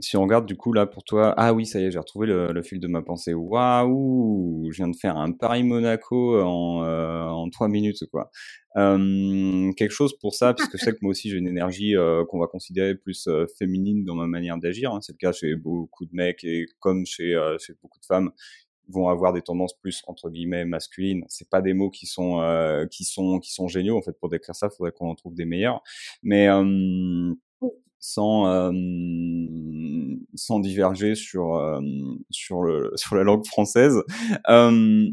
[0.00, 2.26] si on regarde du coup là pour toi, ah oui, ça y est, j'ai retrouvé
[2.26, 3.34] le, fil de ma pensée.
[3.34, 8.30] Waouh, je viens de faire un Paris-Monaco en, euh, trois minutes quoi.
[8.76, 11.96] Euh, quelque chose pour ça, parce que je sais que moi aussi j'ai une énergie
[11.96, 14.92] euh, qu'on va considérer plus euh, féminine dans ma manière d'agir.
[14.92, 15.00] Hein.
[15.00, 18.30] C'est le cas chez beaucoup de mecs et comme euh, chez beaucoup de femmes
[18.88, 21.24] vont avoir des tendances plus entre guillemets masculines.
[21.28, 24.54] C'est pas des mots qui sont qui sont qui sont géniaux en fait pour décrire
[24.54, 24.70] ça.
[24.70, 25.82] Faudrait qu'on en trouve des meilleurs.
[26.22, 26.48] Mais
[28.00, 28.72] sans euh,
[30.34, 31.80] sans diverger sur euh,
[32.30, 34.02] sur le sur la langue française.
[34.48, 35.10] Euh,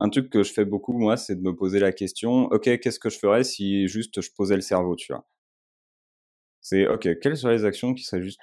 [0.00, 2.98] un truc que je fais beaucoup moi, c'est de me poser la question, ok, qu'est-ce
[2.98, 5.24] que je ferais si juste je posais le cerveau, tu vois?
[6.60, 8.40] C'est ok, quelles seraient les actions qui seraient juste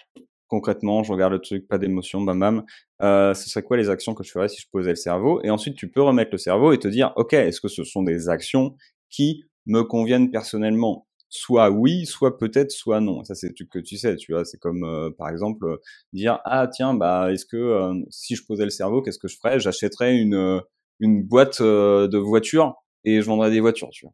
[0.50, 2.64] concrètement, je regarde le truc, pas d'émotion, bam bam.
[3.02, 5.42] Euh, ce serait quoi les actions que je ferais si je posais le cerveau?
[5.44, 8.04] Et ensuite, tu peux remettre le cerveau et te dire, ok, est-ce que ce sont
[8.04, 8.76] des actions
[9.10, 11.08] qui me conviennent personnellement?
[11.30, 13.24] Soit oui, soit peut-être, soit non.
[13.24, 14.46] Ça, c'est que tu sais, tu vois.
[14.46, 15.78] C'est comme, euh, par exemple, euh,
[16.14, 19.38] dire, ah, tiens, bah, est-ce que euh, si je posais le cerveau, qu'est-ce que je
[19.38, 19.60] ferais?
[19.60, 20.62] J'achèterais une,
[21.00, 22.76] une boîte de voitures
[23.06, 24.14] et je vendrais des voitures, tu vois.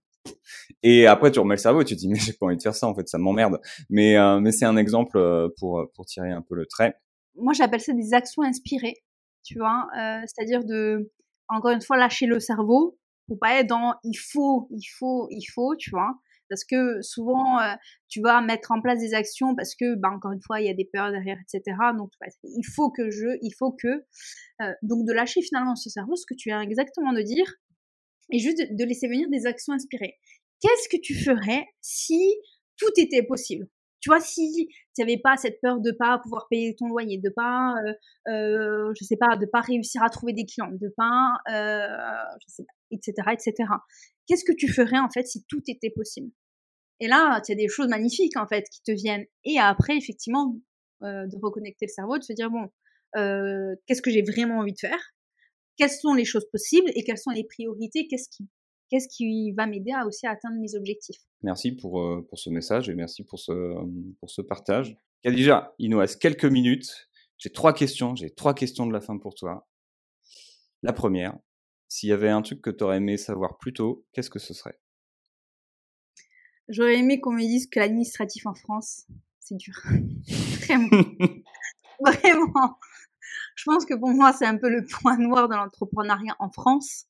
[0.84, 2.62] Et après, tu remets le cerveau et tu te dis, mais j'ai pas envie de
[2.62, 3.60] faire ça, en fait, ça m'emmerde.
[3.90, 5.20] Mais, mais c'est un exemple
[5.58, 6.96] pour, pour tirer un peu le trait.
[7.36, 8.96] Moi, j'appelle ça des actions inspirées,
[9.44, 9.88] tu vois.
[10.26, 11.12] C'est-à-dire de,
[11.50, 15.46] encore une fois, lâcher le cerveau pour pas être dans il faut, il faut, il
[15.46, 16.16] faut, tu vois
[16.50, 17.74] parce que souvent euh,
[18.08, 20.70] tu vas mettre en place des actions parce que bah, encore une fois il y
[20.70, 22.12] a des peurs derrière etc donc
[22.44, 23.88] il faut que je il faut que
[24.62, 27.52] euh, donc de lâcher finalement ce cerveau ce que tu viens exactement de dire
[28.32, 30.16] et juste de, laisser venir des actions inspirées
[30.62, 32.36] qu'est-ce que tu ferais si
[32.78, 33.68] tout était possible?
[34.02, 37.30] Tu vois, si tu n'avais pas cette peur de pas pouvoir payer ton loyer, de
[37.30, 37.94] pas, euh,
[38.32, 41.88] euh, je sais pas, de pas réussir à trouver des clients, de pas, euh,
[42.42, 43.70] je sais pas, etc., etc.
[44.28, 46.32] Qu'est-ce que tu ferais en fait si tout était possible?
[47.00, 49.26] Et là, tu as des choses magnifiques en fait qui te viennent.
[49.44, 50.56] Et après, effectivement,
[51.04, 52.70] euh, de reconnecter le cerveau, de se dire bon,
[53.18, 55.00] euh, qu'est-ce que j'ai vraiment envie de faire?
[55.78, 58.08] Quelles sont les choses possibles et quelles sont les priorités?
[58.08, 58.48] Qu'est-ce qui
[58.90, 61.20] qu'est-ce qui va m'aider à aussi atteindre mes objectifs?
[61.42, 63.76] Merci pour, euh, pour ce message et merci pour ce,
[64.20, 64.98] pour ce partage.
[65.24, 67.10] Khadija, il nous reste quelques minutes.
[67.38, 68.16] J'ai trois questions.
[68.16, 69.68] J'ai trois questions de la fin pour toi.
[70.84, 71.38] La première,
[71.88, 74.54] s'il y avait un truc que tu aurais aimé savoir plus tôt, qu'est-ce que ce
[74.54, 74.80] serait?
[76.68, 79.06] J'aurais aimé qu'on me dise que l'administratif en France,
[79.40, 79.76] c'est dur.
[80.62, 80.90] Vraiment.
[82.00, 82.80] Vraiment.
[83.56, 87.06] Je pense que pour moi, c'est un peu le point noir de l'entrepreneuriat en France.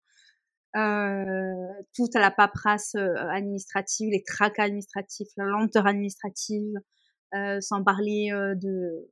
[0.76, 1.54] Euh,
[1.96, 6.74] toute la paperasse euh, administrative, les tracas administratifs, la lenteur administrative,
[7.34, 9.10] euh, sans parler de,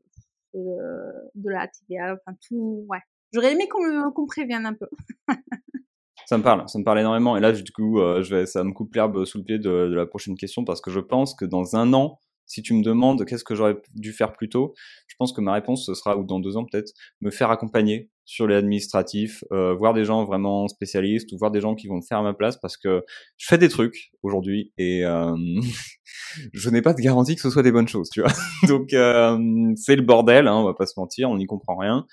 [0.54, 3.00] de, la TVA, enfin tout, ouais.
[3.32, 4.88] J'aurais aimé qu'on qu'on prévienne un peu.
[6.26, 7.38] ça me parle, ça me parle énormément.
[7.38, 10.06] Et là, du coup, je vais, ça me coupe l'herbe sous le pied de, la
[10.06, 13.44] prochaine question parce que je pense que dans un an, si tu me demandes qu'est-ce
[13.44, 14.74] que j'aurais dû faire plus tôt,
[15.08, 18.10] je pense que ma réponse ce sera, ou dans deux ans peut-être, me faire accompagner
[18.26, 21.96] sur les administratifs, euh, voir des gens vraiment spécialistes ou voir des gens qui vont
[21.96, 23.04] le faire à ma place parce que
[23.38, 25.36] je fais des trucs aujourd'hui et euh,
[26.54, 28.32] je n'ai pas de garantie que ce soit des bonnes choses, tu vois.
[28.68, 29.38] Donc euh,
[29.76, 32.06] c'est le bordel, hein, on va pas se mentir, on n'y comprend rien.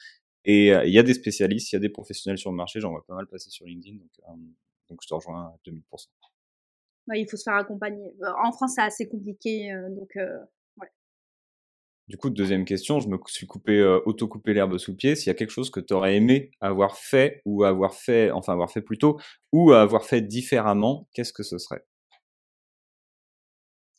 [0.45, 2.81] Et euh, il y a des spécialistes, il y a des professionnels sur le marché,
[2.81, 4.33] j'en vois pas mal passer sur LinkedIn, donc, euh,
[4.89, 5.83] donc je te rejoins à 2000%
[7.15, 8.15] il faut se faire accompagner.
[8.45, 10.89] En France, c'est assez compliqué, donc ouais.
[12.09, 15.15] Du coup, deuxième question, je me suis coupé, auto-coupé l'herbe sous le pied.
[15.17, 18.53] S'il y a quelque chose que tu aurais aimé avoir fait ou avoir fait, enfin
[18.53, 19.19] avoir fait plus tôt,
[19.53, 21.85] ou avoir fait différemment, qu'est-ce que ce serait?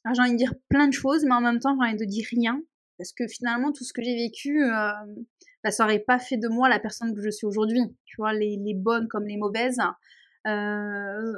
[0.03, 2.05] Ah, J'ai envie de dire plein de choses, mais en même temps, j'ai envie de
[2.05, 2.61] dire rien.
[2.97, 4.91] Parce que finalement, tout ce que j'ai vécu, euh,
[5.63, 7.81] bah, ça n'aurait pas fait de moi la personne que je suis aujourd'hui.
[8.05, 9.79] Tu vois, les, les bonnes comme les mauvaises.
[10.47, 11.33] Euh,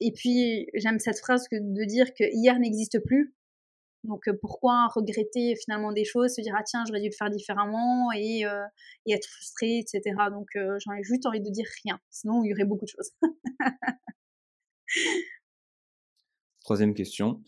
[0.00, 3.34] et puis, j'aime cette phrase que de dire que hier n'existe plus.
[4.04, 7.30] Donc, euh, pourquoi regretter finalement des choses, se dire ah tiens, j'aurais dû le faire
[7.30, 8.64] différemment et, euh,
[9.08, 10.14] être frustré, etc.
[10.30, 11.98] Donc, euh, j'en ai juste envie de dire rien.
[12.10, 13.10] Sinon, il y aurait beaucoup de choses.
[16.60, 17.42] Troisième question.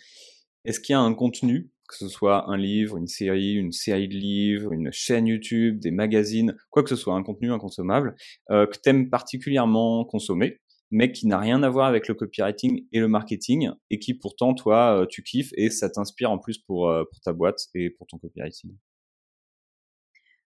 [0.64, 4.09] Est-ce qu'il y a un contenu, que ce soit un livre, une série, une série
[4.09, 8.16] de livres, une chaîne YouTube, des magazines, quoi que ce soit, un contenu inconsommable,
[8.48, 10.61] que tu aimes particulièrement consommer?
[10.91, 14.55] Mais qui n'a rien à voir avec le copywriting et le marketing, et qui pourtant,
[14.55, 17.91] toi, euh, tu kiffes et ça t'inspire en plus pour, euh, pour ta boîte et
[17.91, 18.72] pour ton copywriting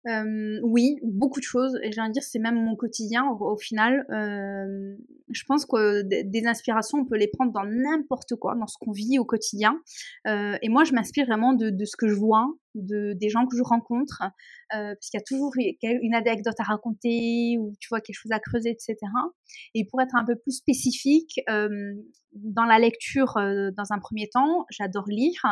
[0.09, 1.78] euh, oui, beaucoup de choses.
[1.82, 4.07] Et j'ai envie de dire, c'est même mon quotidien au, final.
[4.11, 4.96] Euh,
[5.28, 8.92] je pense que des inspirations, on peut les prendre dans n'importe quoi, dans ce qu'on
[8.92, 9.78] vit au quotidien.
[10.26, 13.46] Euh, et moi, je m'inspire vraiment de, de, ce que je vois, de, des gens
[13.46, 14.22] que je rencontre,
[14.70, 18.40] parce qu'il y a toujours une anecdote à raconter ou tu vois quelque chose à
[18.40, 18.96] creuser, etc.
[19.74, 25.09] Et pour être un peu plus spécifique, dans la lecture, dans un premier temps, j'adore
[25.09, 25.42] lire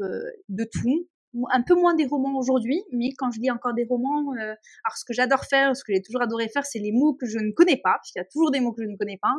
[0.00, 1.08] de tout,
[1.50, 4.96] un peu moins des romans aujourd'hui, mais quand je lis encore des romans, euh, alors
[4.96, 7.38] ce que j'adore faire, ce que j'ai toujours adoré faire, c'est les mots que je
[7.38, 9.34] ne connais pas, puisqu'il y a toujours des mots que je ne connais pas,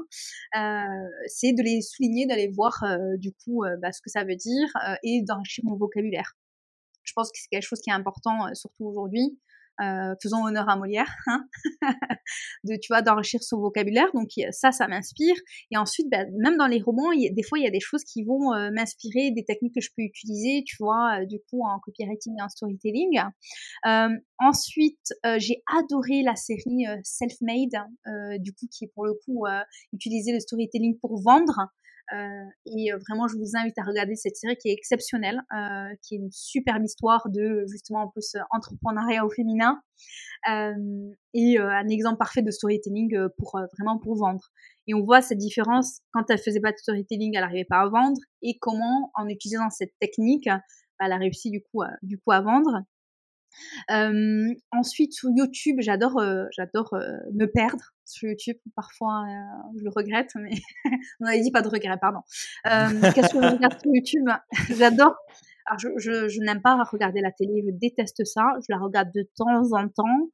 [0.58, 4.36] euh, c'est de les souligner, d'aller voir euh, du coup bah, ce que ça veut
[4.36, 4.70] dire
[5.04, 6.34] et d'enrichir mon vocabulaire.
[7.04, 9.40] Je pense que c'est quelque chose qui est important, surtout aujourd'hui.
[9.82, 11.46] Euh, faisons honneur à Molière, hein
[12.66, 14.08] de tu vois d'enrichir son vocabulaire.
[14.14, 15.36] Donc ça, ça m'inspire.
[15.72, 18.24] Et ensuite, ben, même dans les romans, des fois il y a des choses qui
[18.24, 21.80] vont euh, m'inspirer, des techniques que je peux utiliser, tu vois, euh, du coup en
[21.80, 23.22] copywriting et en storytelling.
[24.40, 29.46] ensuite, j'ai adoré la série Self-Made, du coup qui est pour le coup
[29.94, 31.70] utiliser le storytelling pour vendre.
[32.12, 35.42] Et vraiment, je vous invite à regarder cette série qui est exceptionnelle,
[36.02, 39.82] qui est une superbe histoire de justement en plus entrepreneuriat au féminin
[41.34, 44.50] et un exemple parfait de storytelling pour vraiment pour vendre.
[44.88, 47.90] Et on voit cette différence quand elle faisait pas de storytelling, elle n'arrivait pas à
[47.90, 52.32] vendre, et comment en utilisant cette technique, bah, elle a réussi du coup, du coup
[52.32, 52.84] à vendre.
[53.92, 58.58] Euh, ensuite sur YouTube, j'adore, euh, j'adore euh, me perdre sur YouTube.
[58.76, 59.26] Parfois,
[59.78, 60.52] je le regrette, mais
[61.20, 62.20] on avait dit pas de regret, pardon.
[62.64, 64.28] Qu'est-ce que je regarde sur YouTube?
[64.78, 65.16] J'adore.
[65.70, 68.42] Alors, je, n'aime pas regarder la télé, je déteste ça.
[68.62, 70.30] Je la regarde de temps en temps.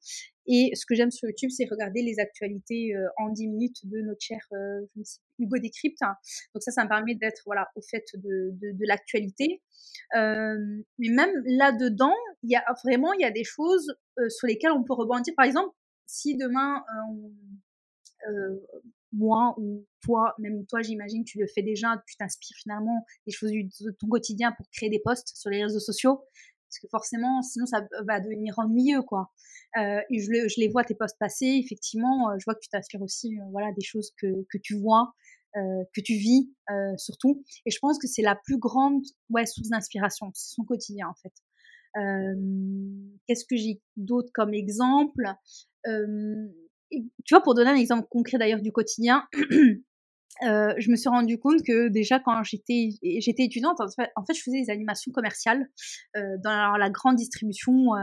[0.47, 3.99] Et ce que j'aime sur YouTube, c'est regarder les actualités euh, en 10 minutes de
[3.99, 4.81] notre cher euh,
[5.39, 5.99] Hugo Décrypte.
[6.53, 9.61] Donc ça, ça me permet d'être voilà au fait de, de, l'actualité.
[10.15, 10.55] Euh,
[10.99, 13.93] mais même là-dedans, il y a vraiment il y a des choses
[14.29, 15.33] sur lesquelles on peut rebondir.
[15.35, 15.75] Par exemple,
[16.05, 16.81] si demain
[19.15, 23.51] moi ou toi, même toi, j'imagine, tu le fais déjà, tu t'inspires finalement des choses
[23.51, 26.21] de ton quotidien pour créer des posts sur les réseaux sociaux
[26.75, 29.31] parce que forcément, sinon ça va devenir ennuyeux, quoi.
[29.77, 33.01] Euh, je, je, les vois tes posts passer, effectivement, euh, je vois que tu t'inspires
[33.01, 35.13] aussi, euh, voilà, des choses que, que tu vois,
[35.57, 37.43] euh, que tu vis euh, surtout.
[37.65, 41.15] Et je pense que c'est la plus grande, ouais, source d'inspiration, c'est son quotidien en
[41.15, 41.33] fait.
[43.25, 45.23] Qu'est-ce que j'ai d'autre comme exemple?
[46.91, 49.23] Tu vois, pour donner un exemple concret d'ailleurs du quotidien.
[50.43, 53.87] Euh, je me suis rendu compte que déjà quand j'étais j'étais étudiante, en
[54.25, 55.69] fait, je faisais des animations commerciales
[56.17, 57.95] euh, dans la, grande distribution.
[57.95, 57.99] Euh,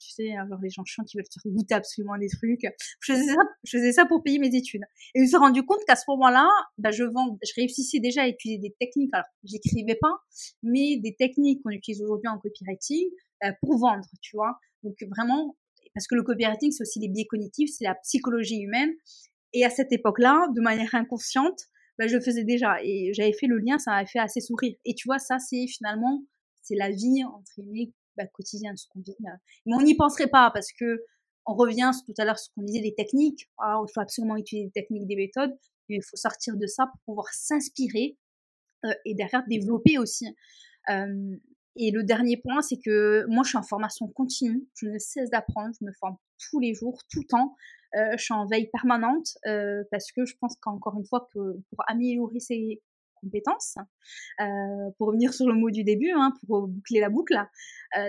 [0.00, 2.66] tu sais, alors les gens chiants qui veulent se goûter absolument des trucs.
[3.00, 4.82] Je faisais ça, je faisais ça pour payer mes études.
[5.14, 6.48] Et je me suis rendu compte qu'à ce moment-là,
[6.78, 9.10] bah, je vends, je réussissais déjà à utiliser des techniques.
[9.12, 10.16] Alors, j'écrivais pas,
[10.64, 13.06] mais des techniques qu'on utilise aujourd'hui en copywriting
[13.44, 14.58] euh, pour vendre, tu vois.
[14.82, 15.56] Donc vraiment,
[15.94, 18.90] parce que le copywriting, c'est aussi des biais cognitifs, c'est la psychologie humaine.
[19.52, 21.58] Et à cette époque-là, de manière inconsciente,
[21.98, 22.76] bah, je le faisais déjà.
[22.82, 24.74] Et j'avais fait le lien, ça m'avait fait assez sourire.
[24.84, 26.22] Et tu vois, ça, c'est finalement,
[26.62, 29.16] c'est la vie, entre guillemets, bah, quotidienne, ce qu'on vit.
[29.66, 31.04] Mais on n'y penserait pas parce que
[31.46, 33.48] on revient tout à l'heure ce qu'on disait, les techniques.
[33.58, 35.56] Ah, il faut absolument utiliser des techniques, des méthodes.
[35.88, 38.18] Mais il faut sortir de ça pour pouvoir s'inspirer
[38.84, 40.26] euh, et derrière développer aussi.
[40.90, 41.36] Euh,
[41.78, 44.66] et le dernier point, c'est que moi, je suis en formation continue.
[44.74, 45.72] Je ne cesse d'apprendre.
[45.80, 46.16] Je me forme
[46.50, 47.54] tous les jours, tout le temps.
[47.94, 51.84] Euh, je suis en veille permanente euh, parce que je pense qu'encore une fois, pour
[51.86, 52.82] améliorer ses
[53.22, 53.76] compétences,
[54.40, 54.44] euh,
[54.98, 57.36] pour revenir sur le mot du début, hein, pour boucler la boucle,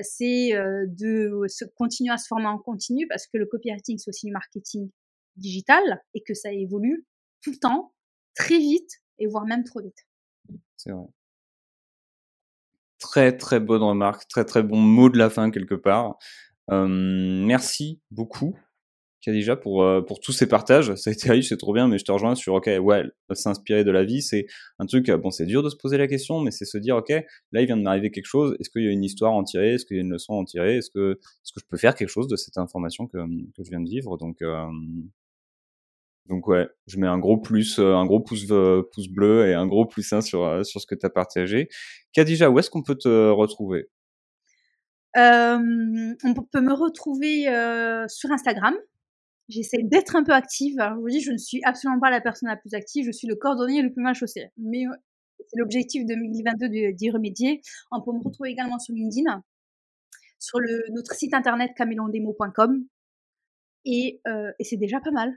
[0.02, 1.46] c'est de
[1.76, 4.90] continuer à se former en continu parce que le copywriting, c'est aussi du marketing
[5.36, 7.06] digital et que ça évolue
[7.42, 7.94] tout le temps,
[8.36, 10.06] très vite et voire même trop vite.
[10.76, 11.08] C'est vrai.
[13.12, 16.18] Très très bonne remarque, très très bon mot de la fin quelque part.
[16.70, 18.55] Euh, merci beaucoup
[19.32, 20.93] déjà pour euh, pour tous ces partages.
[20.95, 23.03] Ça a été riche, c'est trop bien, mais je te rejoins sur ok, ouais,
[23.34, 24.45] s'inspirer de la vie, c'est
[24.80, 25.10] un truc.
[25.10, 27.62] Euh, bon, c'est dur de se poser la question, mais c'est se dire ok, là
[27.62, 28.55] il vient de m'arriver quelque chose.
[28.60, 30.34] Est-ce qu'il y a une histoire à en tirer Est-ce qu'il y a une leçon
[30.34, 33.07] à en tirer Est-ce que est-ce que je peux faire quelque chose de cette information
[33.07, 33.18] que
[33.55, 34.18] que je viens de vivre?
[34.18, 34.66] Donc euh,
[36.26, 38.46] donc ouais, je mets un gros plus, un gros pouce
[38.94, 41.70] pouce bleu et un gros plus 1 sur ce que tu as partagé.
[42.14, 43.90] Kadija, où est-ce qu'on peut te retrouver?
[45.18, 45.58] Euh,
[46.24, 48.76] on peut me retrouver euh, sur Instagram,
[49.50, 50.76] J'essaie d'être un peu active.
[50.78, 53.06] Je vous dis, je ne suis absolument pas la personne la plus active.
[53.08, 54.50] Je suis le cordonnier le plus mal chaussé.
[54.58, 54.92] Mais euh,
[55.40, 57.62] c'est l'objectif de 2022 d'y remédier.
[57.92, 59.42] On peut me retrouver également sur LinkedIn,
[60.38, 60.60] sur
[60.92, 62.86] notre site internet camélondemo.com.
[63.86, 65.34] Et, euh, et c'est déjà pas mal.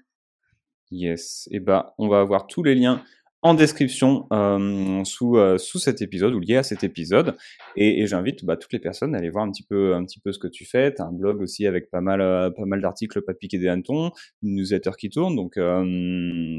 [0.93, 1.49] Yes.
[1.51, 3.03] Et eh ben, on va avoir tous les liens
[3.41, 7.35] en description euh, sous, euh, sous cet épisode ou lié à cet épisode.
[7.77, 10.21] Et, et j'invite bah, toutes les personnes à aller voir un petit peu, un petit
[10.21, 10.95] peu ce que tu fais.
[10.95, 13.69] Tu as un blog aussi avec pas mal, euh, pas mal d'articles, pas piquer des
[13.69, 14.13] hannetons,
[14.43, 15.35] une newsletter qui tourne.
[15.35, 15.83] Donc, euh,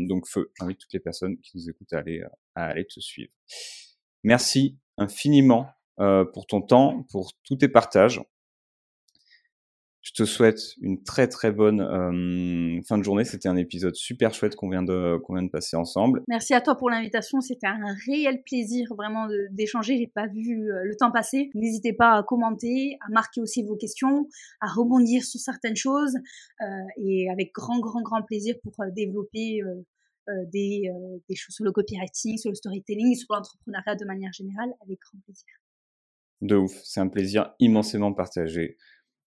[0.07, 0.51] donc feu.
[0.59, 2.23] J'invite toutes les personnes qui nous écoutent à aller,
[2.55, 3.31] à aller te suivre.
[4.23, 5.67] Merci infiniment
[6.33, 8.19] pour ton temps, pour tous tes partages.
[10.03, 13.23] Je te souhaite une très très bonne euh, fin de journée.
[13.23, 16.23] C'était un épisode super chouette qu'on vient de qu'on vient de passer ensemble.
[16.27, 17.39] Merci à toi pour l'invitation.
[17.39, 19.97] C'était un réel plaisir vraiment d'échanger.
[19.97, 21.49] J'ai pas vu euh, le temps passer.
[21.55, 24.27] N'hésitez pas à commenter, à marquer aussi vos questions,
[24.59, 26.15] à rebondir sur certaines choses
[26.61, 26.65] euh,
[26.97, 30.89] et avec grand grand grand plaisir pour euh, développer euh, des,
[31.29, 35.19] des choses sur le copywriting, sur le storytelling, sur l'entrepreneuriat de manière générale avec grand
[35.25, 35.47] plaisir.
[36.41, 38.77] De ouf, c'est un plaisir immensément partagé.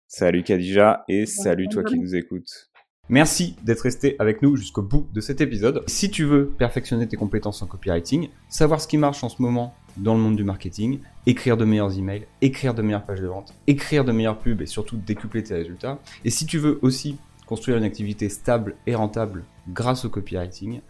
[0.08, 2.70] Salut Kadija et salut toi qui nous écoutes.
[3.08, 5.82] Merci d'être resté avec nous jusqu'au bout de cet épisode.
[5.88, 9.74] Si tu veux perfectionner tes compétences en copywriting, savoir ce qui marche en ce moment
[9.96, 13.52] dans le monde du marketing, écrire de meilleurs emails, écrire de meilleures pages de vente,
[13.66, 15.98] écrire de meilleures pubs et surtout décupler tes résultats.
[16.24, 20.82] Et si tu veux aussi construire une activité stable et rentable grâce au copywriting,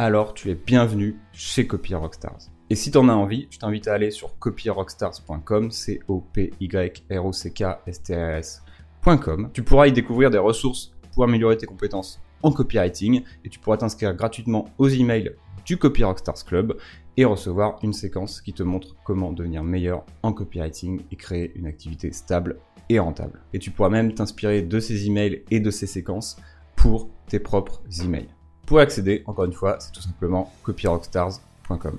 [0.00, 2.50] alors tu es bienvenu chez Copy Rockstars.
[2.68, 6.52] Et si tu en as envie, je t'invite à aller sur copyrockstars.com, c o p
[6.60, 9.50] y r o c k s t r s.com.
[9.52, 13.76] Tu pourras y découvrir des ressources pour améliorer tes compétences en copywriting et tu pourras
[13.76, 15.32] t'inscrire gratuitement aux emails
[15.64, 16.76] du Copy Rockstars Club
[17.16, 21.66] et recevoir une séquence qui te montre comment devenir meilleur en copywriting et créer une
[21.66, 22.58] activité stable
[22.88, 23.40] et rentable.
[23.52, 26.36] Et tu pourras même t'inspirer de ces emails et de ces séquences
[26.74, 28.28] pour tes propres emails.
[28.66, 31.98] Pour accéder, encore une fois, c'est tout simplement copyrockstars.com.